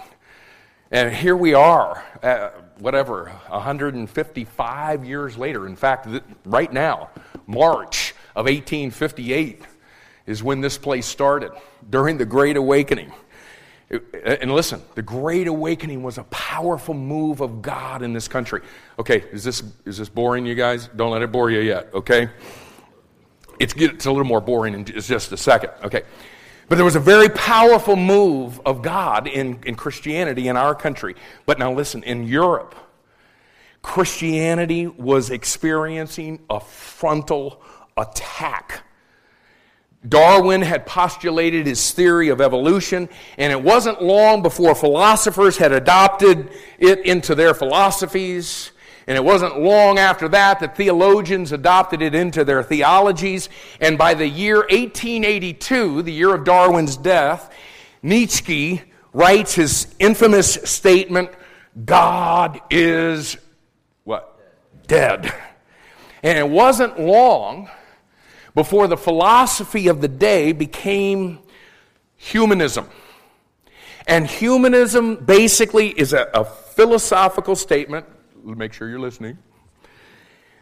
[0.91, 5.65] And here we are, uh, whatever, 155 years later.
[5.65, 7.09] In fact, th- right now,
[7.47, 9.63] March of 1858
[10.25, 11.51] is when this place started
[11.89, 13.11] during the Great Awakening.
[14.23, 18.61] And listen, the Great Awakening was a powerful move of God in this country.
[18.97, 20.89] Okay, is this, is this boring, you guys?
[20.95, 22.29] Don't let it bore you yet, okay?
[23.59, 26.03] It's, it's a little more boring in just a second, okay?
[26.69, 31.15] But there was a very powerful move of God in, in Christianity in our country.
[31.45, 32.75] But now listen, in Europe,
[33.81, 37.61] Christianity was experiencing a frontal
[37.97, 38.83] attack
[40.07, 46.49] Darwin had postulated his theory of evolution, and it wasn't long before philosophers had adopted
[46.79, 48.71] it into their philosophies.
[49.07, 53.49] And it wasn't long after that that theologians adopted it into their theologies.
[53.79, 57.51] And by the year 1882, the year of Darwin's death,
[58.01, 58.81] Nietzsche
[59.13, 61.29] writes his infamous statement
[61.85, 63.37] God is
[64.03, 64.37] what?
[64.87, 65.33] Dead.
[66.23, 67.69] And it wasn't long
[68.53, 71.39] before the philosophy of the day became
[72.17, 72.87] humanism.
[74.07, 78.05] And humanism basically is a, a philosophical statement,
[78.43, 79.37] make sure you're listening,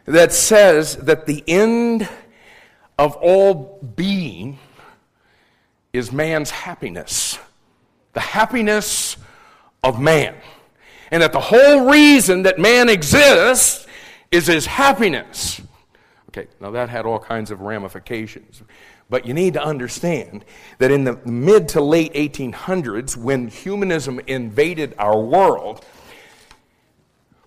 [0.05, 2.07] that says that the end
[2.97, 4.59] of all being
[5.93, 7.39] is man's happiness,
[8.13, 9.17] the happiness
[9.83, 10.35] of man.
[11.11, 13.87] And that the whole reason that man exists
[14.31, 15.61] is his happiness.
[16.29, 18.61] Okay, now that had all kinds of ramifications.
[19.09, 20.45] But you need to understand
[20.77, 25.83] that in the mid to late 1800s, when humanism invaded our world,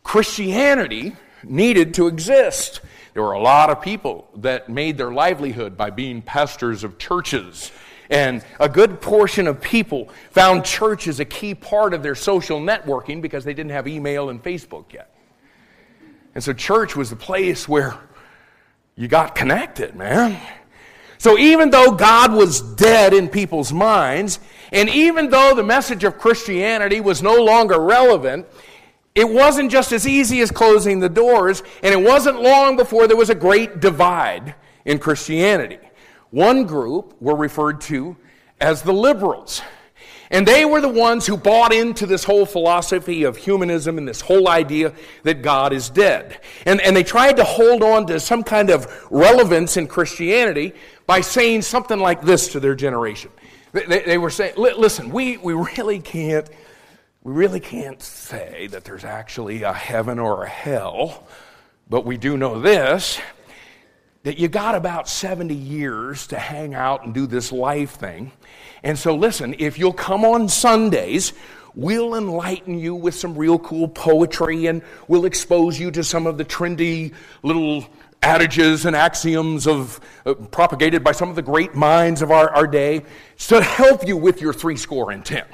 [0.03, 1.15] Christianity
[1.45, 2.81] needed to exist.
[3.15, 7.71] There were a lot of people that made their livelihood by being pastors of churches
[8.13, 12.61] And a good portion of people found church as a key part of their social
[12.61, 15.15] networking because they didn't have email and Facebook yet.
[16.35, 17.95] And so church was the place where
[18.97, 20.41] you got connected, man.
[21.19, 24.41] So even though God was dead in people's minds,
[24.73, 28.47] and even though the message of Christianity was no longer relevant,
[29.15, 33.17] it wasn't just as easy as closing the doors, and it wasn't long before there
[33.17, 35.79] was a great divide in Christianity.
[36.31, 38.17] One group were referred to
[38.61, 39.63] as the liberals.
[40.33, 44.23] And they were the ones who bought into this whole philosophy of humanism and this
[44.23, 46.41] whole idea that God is dead.
[46.65, 50.73] And, and they tried to hold on to some kind of relevance in Christianity
[51.07, 53.31] by saying something like this to their generation.
[53.73, 56.49] They, they were saying, listen, we, we really can't
[57.25, 61.25] we really can't say that there's actually a heaven or a hell,
[61.89, 63.21] but we do know this
[64.23, 68.33] that you got about 70 years to hang out and do this life thing.
[68.83, 71.33] And so, listen, if you'll come on Sundays,
[71.75, 76.39] we'll enlighten you with some real cool poetry and we'll expose you to some of
[76.39, 77.13] the trendy
[77.43, 77.85] little
[78.23, 82.67] adages and axioms of uh, propagated by some of the great minds of our, our
[82.67, 83.03] day
[83.37, 85.45] to help you with your three score and ten.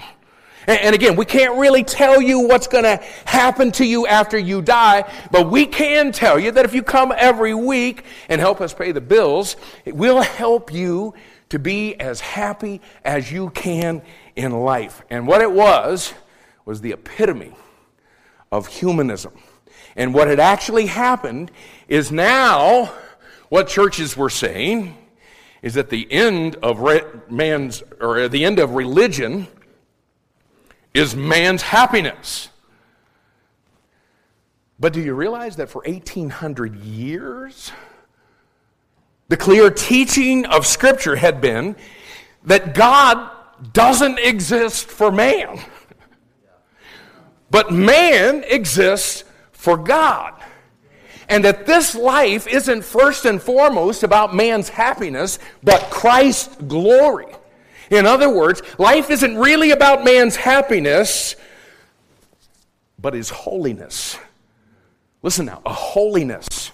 [0.67, 4.61] And again, we can't really tell you what's going to happen to you after you
[4.61, 8.75] die, but we can tell you that if you come every week and help us
[8.75, 11.15] pay the bills, it will help you
[11.49, 14.03] to be as happy as you can
[14.37, 15.03] in life.
[15.09, 16.13] And what it was,
[16.69, 17.55] was the epitome
[18.53, 19.33] of humanism.
[19.97, 21.51] And what had actually happened
[21.89, 22.93] is now
[23.49, 24.95] what churches were saying
[25.63, 26.79] is that the end of
[27.31, 29.49] man's or the end of religion
[30.95, 32.49] is man's happiness.
[34.81, 37.73] But do you realize that for 1800 years,
[39.29, 41.77] the clear teaching of Scripture had been
[42.45, 43.31] that God
[43.73, 45.61] doesn't exist for man,
[47.51, 50.35] but man exists for God.
[51.31, 57.27] And that this life isn't first and foremost about man's happiness, but Christ's glory.
[57.91, 61.37] In other words, life isn't really about man's happiness,
[62.99, 64.19] but his holiness.
[65.23, 66.73] Listen now, a holiness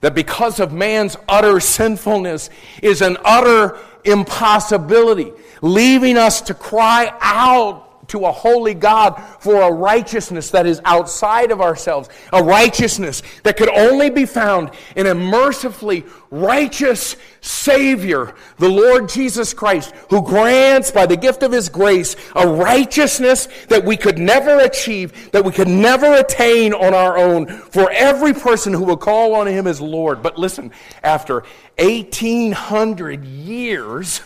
[0.00, 2.50] that because of man's utter sinfulness
[2.82, 5.32] is an utter impossibility,
[5.62, 11.50] leaving us to cry out to a holy God for a righteousness that is outside
[11.50, 18.68] of ourselves, a righteousness that could only be found in a mercifully righteous Savior, the
[18.68, 23.96] Lord Jesus Christ, who grants by the gift of His grace a righteousness that we
[23.96, 28.84] could never achieve, that we could never attain on our own for every person who
[28.84, 30.22] will call on Him as Lord.
[30.22, 31.44] But listen, after
[31.78, 34.20] 1800 years,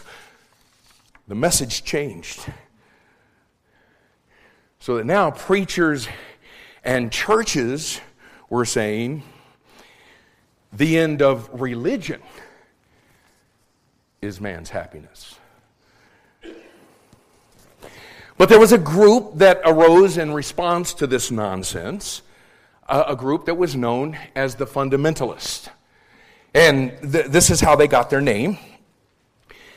[1.28, 2.41] the message changed.
[4.81, 6.09] So that now preachers
[6.83, 8.01] and churches
[8.49, 9.22] were saying
[10.72, 12.22] the end of religion
[14.22, 15.37] is man's happiness.
[18.39, 22.22] But there was a group that arose in response to this nonsense,
[22.89, 25.68] a, group that was known as the fundamentalists.
[26.55, 28.59] And th- this is how they got their name.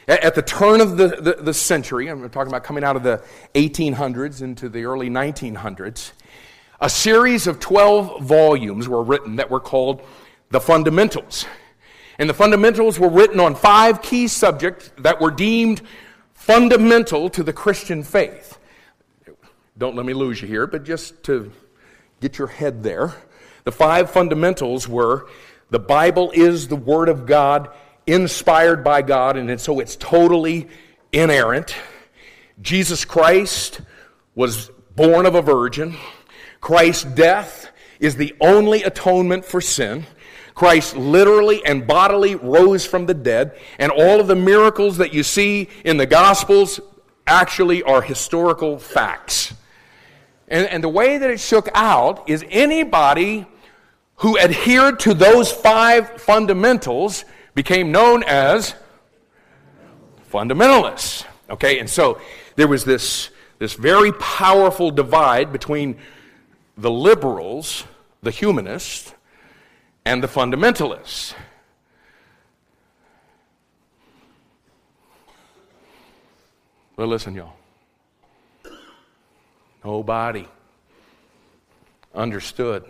[0.08, 3.24] At the turn of the, the, the, century, I'm talking about coming out of the
[3.56, 6.12] 1800s into the early 1900s,
[6.82, 10.01] a series of 12 volumes were written that were called
[10.49, 11.45] the Fundamentals.
[12.20, 15.82] And the fundamentals were written on five key subjects that were deemed
[16.34, 18.60] fundamental to the Christian faith.
[19.78, 21.51] Don't let me lose you here, but just to
[22.20, 23.14] get your head there.
[23.64, 25.28] The five fundamentals were
[25.70, 27.70] the Bible is the Word of God
[28.06, 30.68] inspired by God, and so it's totally
[31.12, 31.76] inerrant.
[32.62, 33.82] Jesus Christ
[34.36, 35.95] was born of a virgin.
[36.62, 40.06] Christ's death is the only atonement for sin.
[40.56, 45.24] Christ literally and bodily rose from the dead, and all of the miracles that you
[45.24, 46.80] see in the Gospels
[47.26, 49.54] actually are historical facts.
[50.47, 53.47] And, and the way that it shook out is anybody
[54.18, 57.26] who adhered to those five fundamentals
[57.56, 58.76] became known as
[60.32, 61.26] fundamentalists.
[61.49, 62.20] Okay, and so
[62.56, 63.30] there was this,
[63.60, 65.97] this very powerful divide between
[66.78, 67.84] the liberals,
[68.22, 69.14] the humanists,
[70.06, 71.34] and the fundamentalists.
[76.95, 77.54] But listen, y'all.
[79.84, 80.47] Nobody
[82.16, 82.86] understood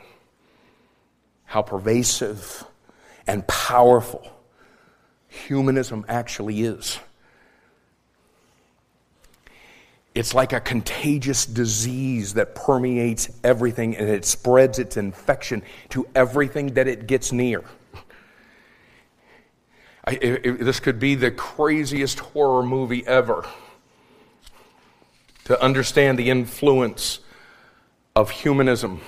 [1.46, 2.64] how pervasive
[3.26, 4.30] and powerful
[5.34, 7.00] humanism actually is.
[10.16, 16.76] It's like a contagious disease that permeates everything and it spreads its infection to everything
[16.76, 17.64] that it gets near.
[20.06, 23.46] I, it, this could be the craziest horror movie ever
[25.46, 27.20] to understand the influence
[28.16, 29.02] of humanism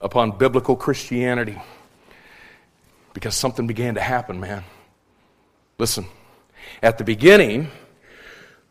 [0.00, 1.60] upon biblical Christianity
[3.12, 4.64] because something began to happen, man.
[5.78, 6.06] Listen,
[6.82, 7.70] at the beginning,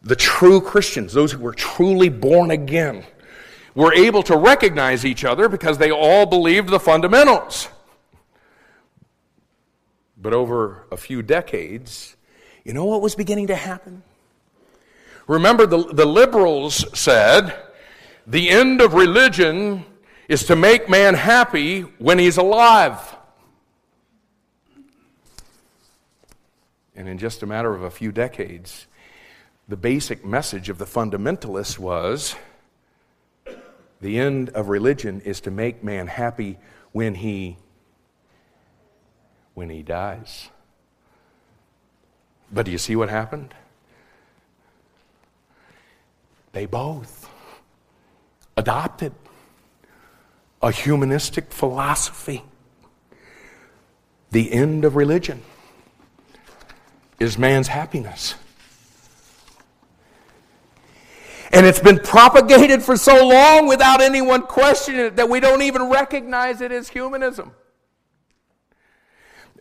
[0.01, 3.03] the true Christians, those who were truly born again,
[3.75, 7.69] were able to recognize each other because they all believed the fundamentals.
[10.17, 12.15] But over a few decades,
[12.63, 14.03] you know what was beginning to happen?
[15.27, 17.53] Remember, the, the liberals said
[18.27, 19.85] the end of religion
[20.29, 23.15] is to make man happy when he's alive.
[26.95, 28.87] And in just a matter of a few decades,
[29.67, 32.35] the basic message of the fundamentalists was
[34.01, 36.57] the end of religion is to make man happy
[36.91, 37.57] when he
[39.53, 40.49] when he dies.
[42.51, 43.53] But do you see what happened?
[46.51, 47.29] They both
[48.57, 49.13] adopted
[50.61, 52.43] a humanistic philosophy.
[54.31, 55.43] The end of religion
[57.19, 58.35] is man's happiness.
[61.53, 65.83] And it's been propagated for so long without anyone questioning it that we don't even
[65.83, 67.51] recognize it as humanism.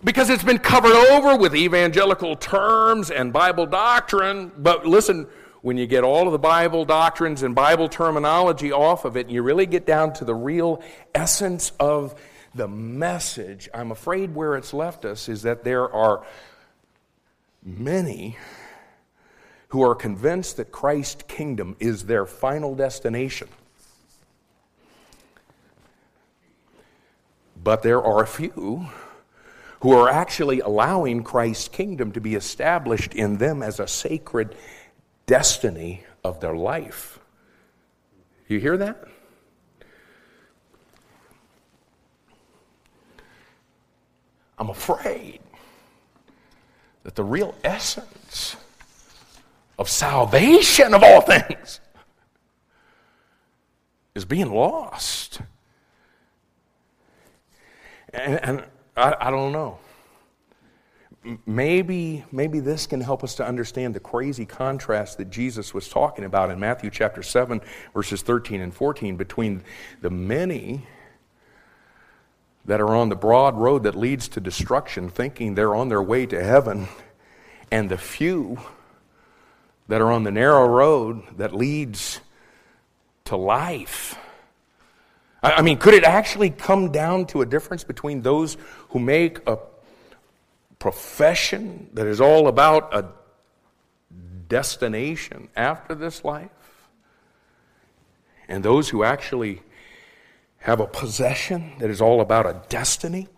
[0.02, 4.52] Because it's been covered over with evangelical terms and Bible doctrine.
[4.56, 5.28] But listen,
[5.60, 9.30] when you get all of the Bible doctrines and Bible terminology off of it, and
[9.30, 10.82] you really get down to the real
[11.14, 12.18] essence of
[12.54, 16.24] the message, I'm afraid where it's left us is that there are
[17.62, 18.36] many
[19.68, 23.48] who are convinced that Christ's kingdom is their final destination.
[27.62, 28.88] But there are a few
[29.80, 34.54] who are actually allowing Christ's kingdom to be established in them as a sacred
[35.26, 37.18] destiny of their life.
[38.48, 39.04] You hear that?
[44.58, 45.40] I'm afraid
[47.04, 48.56] that the real essence
[49.78, 51.80] of salvation of all things
[54.14, 55.40] is being lost.
[58.12, 58.64] And, and
[58.96, 59.78] I, I, don't know.
[61.46, 66.24] Maybe, maybe this can help us to understand the crazy contrast that Jesus was talking
[66.24, 67.60] about in Matthew chapter 7,
[67.94, 69.62] verses 13 and 14, between
[70.02, 70.86] the many
[72.64, 76.26] that are on the broad road that leads to destruction, thinking they're on their way
[76.26, 76.88] to heaven,
[77.70, 78.58] and the few
[79.88, 82.20] that are on the narrow road that leads
[83.24, 84.16] to life.
[85.42, 88.56] I mean, could it actually come down to a difference between those
[88.90, 89.58] who make a
[90.78, 93.06] profession that is all about a
[94.48, 96.50] destination after this life
[98.48, 99.62] and those who actually
[100.62, 103.28] have a possession that is all about a destiny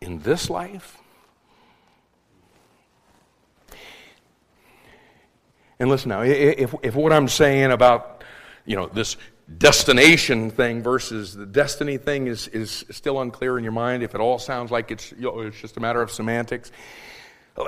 [0.00, 0.98] in this life?
[5.78, 8.22] And listen now, if, if what I'm saying about,
[8.66, 9.16] you know, this
[9.58, 14.20] destination thing versus the destiny thing is, is still unclear in your mind, if it
[14.20, 16.70] all sounds like it's, you know, it's just a matter of semantics,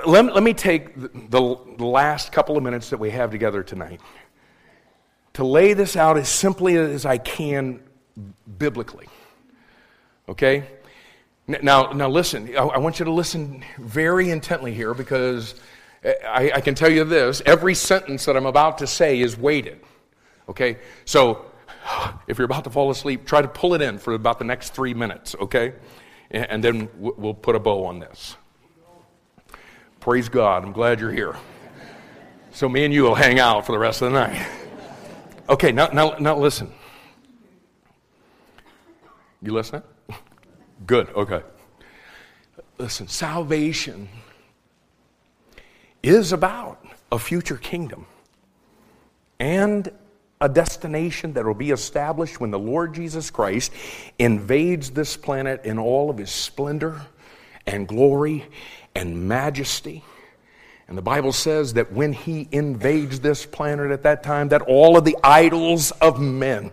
[0.05, 3.99] let, let me take the, the last couple of minutes that we have together tonight
[5.33, 7.81] to lay this out as simply as I can
[8.57, 9.07] biblically.
[10.29, 10.65] Okay?
[11.47, 15.55] Now, now listen, I want you to listen very intently here because
[16.03, 19.37] eh, I, I, can tell you this every sentence that I'm about to say is
[19.37, 19.81] weighted.
[20.47, 20.77] Okay?
[21.03, 21.45] So,
[22.27, 24.73] if you're about to fall asleep, try to pull it in for about the next
[24.73, 25.73] three minutes, okay?
[26.31, 28.35] And then we'll put a bow on this.
[29.99, 30.63] Praise God.
[30.63, 31.35] I'm glad you're here.
[32.51, 34.47] So, me and you will hang out for the rest of the night.
[35.49, 36.71] Okay, now, now, now listen.
[39.43, 39.83] You listening?
[40.87, 41.41] Good, okay.
[42.77, 44.07] Listen, salvation
[46.01, 48.05] is about a future kingdom
[49.41, 49.91] and
[50.39, 53.73] a destination that will be established when the Lord Jesus Christ
[54.17, 57.01] invades this planet in all of his splendor
[57.67, 58.45] and glory
[58.95, 60.05] and majesty.
[60.87, 64.95] And the Bible says that when he invades this planet at that time, that all
[64.95, 66.71] of the idols of men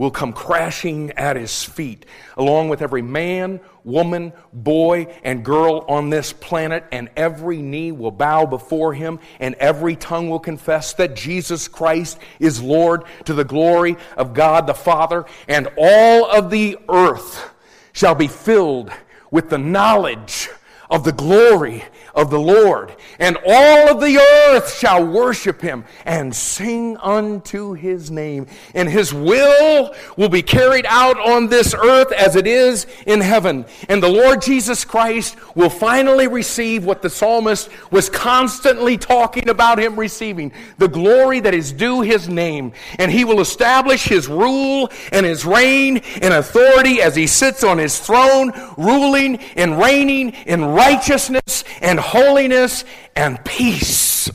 [0.00, 2.06] will come crashing at his feet,
[2.38, 8.10] along with every man, woman, boy, and girl on this planet, and every knee will
[8.10, 13.44] bow before him, and every tongue will confess that Jesus Christ is Lord to the
[13.44, 17.50] glory of God the Father, and all of the earth
[17.92, 18.90] shall be filled
[19.30, 20.48] with the knowledge
[20.88, 21.84] of the glory
[22.14, 28.10] of the Lord, and all of the earth shall worship him and sing unto his
[28.10, 28.46] name.
[28.74, 33.64] And his will will be carried out on this earth as it is in heaven.
[33.88, 39.78] And the Lord Jesus Christ will finally receive what the psalmist was constantly talking about
[39.78, 42.72] him receiving the glory that is due his name.
[42.98, 47.78] And he will establish his rule and his reign and authority as he sits on
[47.78, 52.84] his throne, ruling and reigning in righteousness and holiness
[53.14, 54.30] and peace.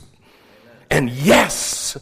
[0.90, 1.98] And yes,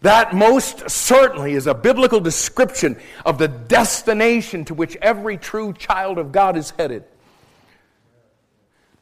[0.00, 6.18] that most certainly is a biblical description of the destination to which every true child
[6.18, 7.04] of God is headed.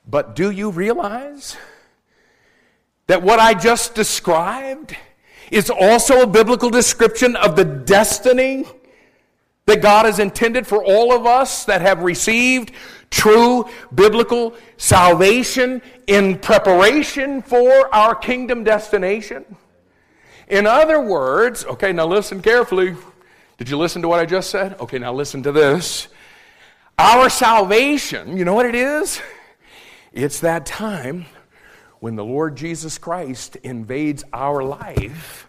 [0.07, 1.57] But do you realize
[3.07, 4.97] that what I just described
[5.51, 8.65] is also a biblical description of the destiny
[9.67, 12.73] that God has intended for all of us that have received
[13.11, 19.45] true biblical salvation in preparation for our kingdom destination.
[20.49, 22.97] In other words, okay, now listen carefully.
[23.59, 24.79] Did you listen to what I just said?
[24.81, 26.09] Okay, now listen to this.
[26.99, 29.21] Our salvation, you know what it is?
[30.13, 31.27] It's that time
[32.01, 35.49] when the Lord Jesus Christ invades our life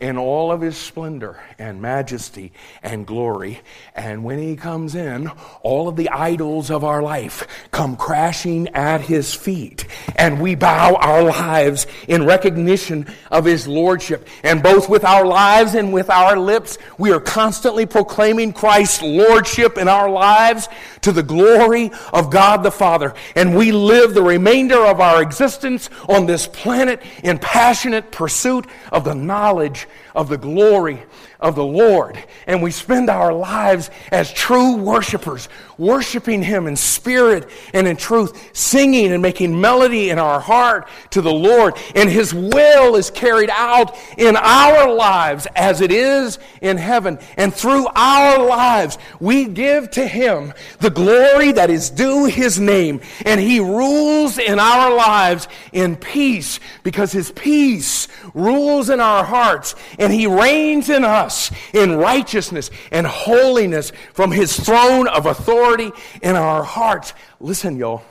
[0.00, 3.60] in all of his splendor and majesty and glory.
[3.94, 5.30] And when he comes in,
[5.62, 9.86] all of the idols of our life come crashing at his feet.
[10.16, 14.26] And we bow our lives in recognition of his lordship.
[14.42, 19.76] And both with our lives and with our lips, we are constantly proclaiming Christ's lordship
[19.76, 20.66] in our lives
[21.02, 23.14] to the glory of God the Father.
[23.36, 29.04] And we live the remainder of our existence on this planet in passionate pursuit of
[29.04, 31.02] the knowledge of the glory
[31.38, 32.22] of the Lord.
[32.46, 35.48] And we spend our lives as true worshipers,
[35.80, 41.22] worshiping Him in spirit and in truth, singing and making melody in our heart to
[41.22, 41.74] the Lord.
[41.94, 47.18] And His will is carried out in our lives as it is in heaven.
[47.36, 53.00] And through our lives, we give to Him the glory that is due His name.
[53.24, 59.74] And He rules in our lives in peace because His peace rules in our hearts
[59.98, 65.26] and He reigns in us in righteousness and holiness from his throne of
[65.70, 65.92] authority
[66.22, 67.14] in our hearts.
[67.38, 68.02] Listen, y'all,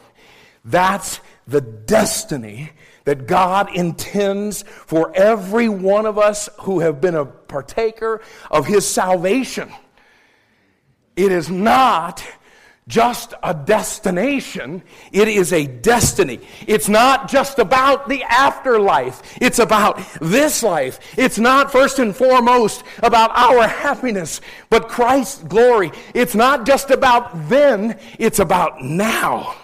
[0.65, 2.71] that's the destiny
[3.05, 8.87] that God intends for every one of us who have been a partaker of his
[8.87, 9.71] salvation.
[11.15, 12.25] It is not
[12.89, 14.81] just a destination,
[15.11, 16.39] it is a destiny.
[16.65, 20.99] It's not just about the afterlife, it's about this life.
[21.17, 25.91] It's not first and foremost about our happiness, but Christ's glory.
[26.15, 29.55] It's not just about then, it's about now.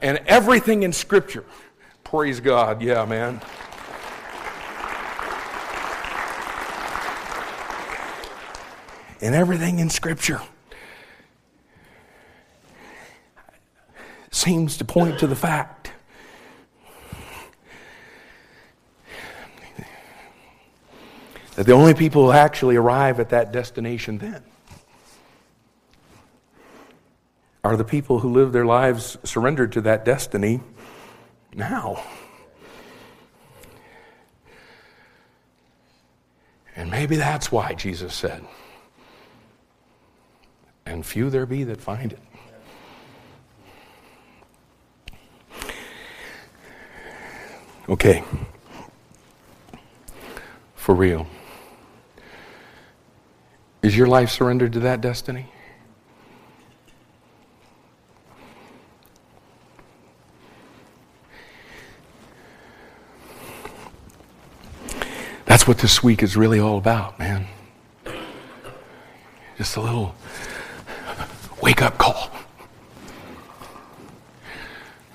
[0.00, 1.44] And everything in Scripture.
[2.02, 2.80] Praise God.
[2.82, 3.40] Yeah, man.
[9.20, 10.40] And everything in Scripture
[14.32, 15.92] seems to point to the fact
[21.54, 24.42] that the only people who actually arrive at that destination then
[27.62, 30.60] are the people who live their lives surrendered to that destiny
[31.54, 32.02] now.
[36.74, 38.42] And maybe that's why Jesus said,
[40.86, 42.18] and few there be that find it.
[47.88, 48.22] Okay.
[50.74, 51.26] For real.
[53.82, 55.46] Is your life surrendered to that destiny?
[65.46, 67.46] That's what this week is really all about, man.
[69.58, 70.14] Just a little
[71.60, 72.30] wake up call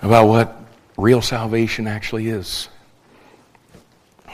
[0.01, 0.66] about what
[0.97, 2.69] real salvation actually is.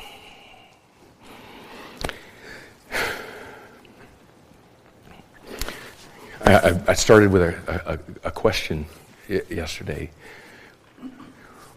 [6.45, 8.85] I, I started with a, a, a question
[9.27, 10.09] yesterday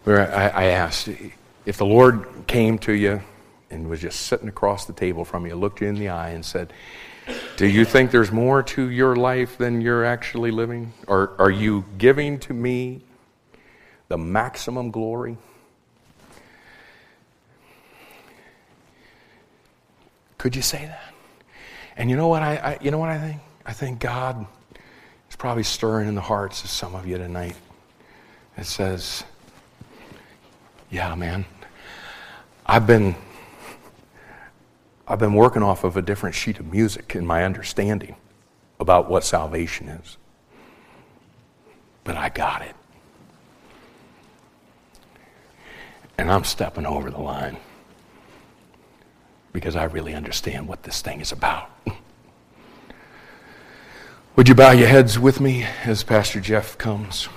[0.05, 1.09] where I, I asked
[1.65, 3.21] if the Lord came to you
[3.69, 6.45] and was just sitting across the table from you, looked you in the eye, and
[6.45, 6.71] said,
[7.57, 10.93] Do you think there's more to your life than you're actually living?
[11.07, 13.01] Or are you giving to me
[14.07, 15.37] the maximum glory?
[20.37, 21.13] Could you say that?
[21.97, 23.41] And you know what I, I, you know what I think?
[23.65, 24.45] I think God
[25.29, 27.55] is probably stirring in the hearts of some of you tonight.
[28.55, 29.23] It says,
[30.89, 31.45] "Yeah, man.
[32.65, 33.15] I've been
[35.07, 38.17] I've been working off of a different sheet of music in my understanding
[38.79, 40.17] about what salvation is.
[42.03, 42.75] But I got it.
[46.17, 47.57] And I'm stepping over the line
[49.53, 51.69] because I really understand what this thing is about.
[54.35, 57.27] Would you bow your heads with me as Pastor Jeff comes?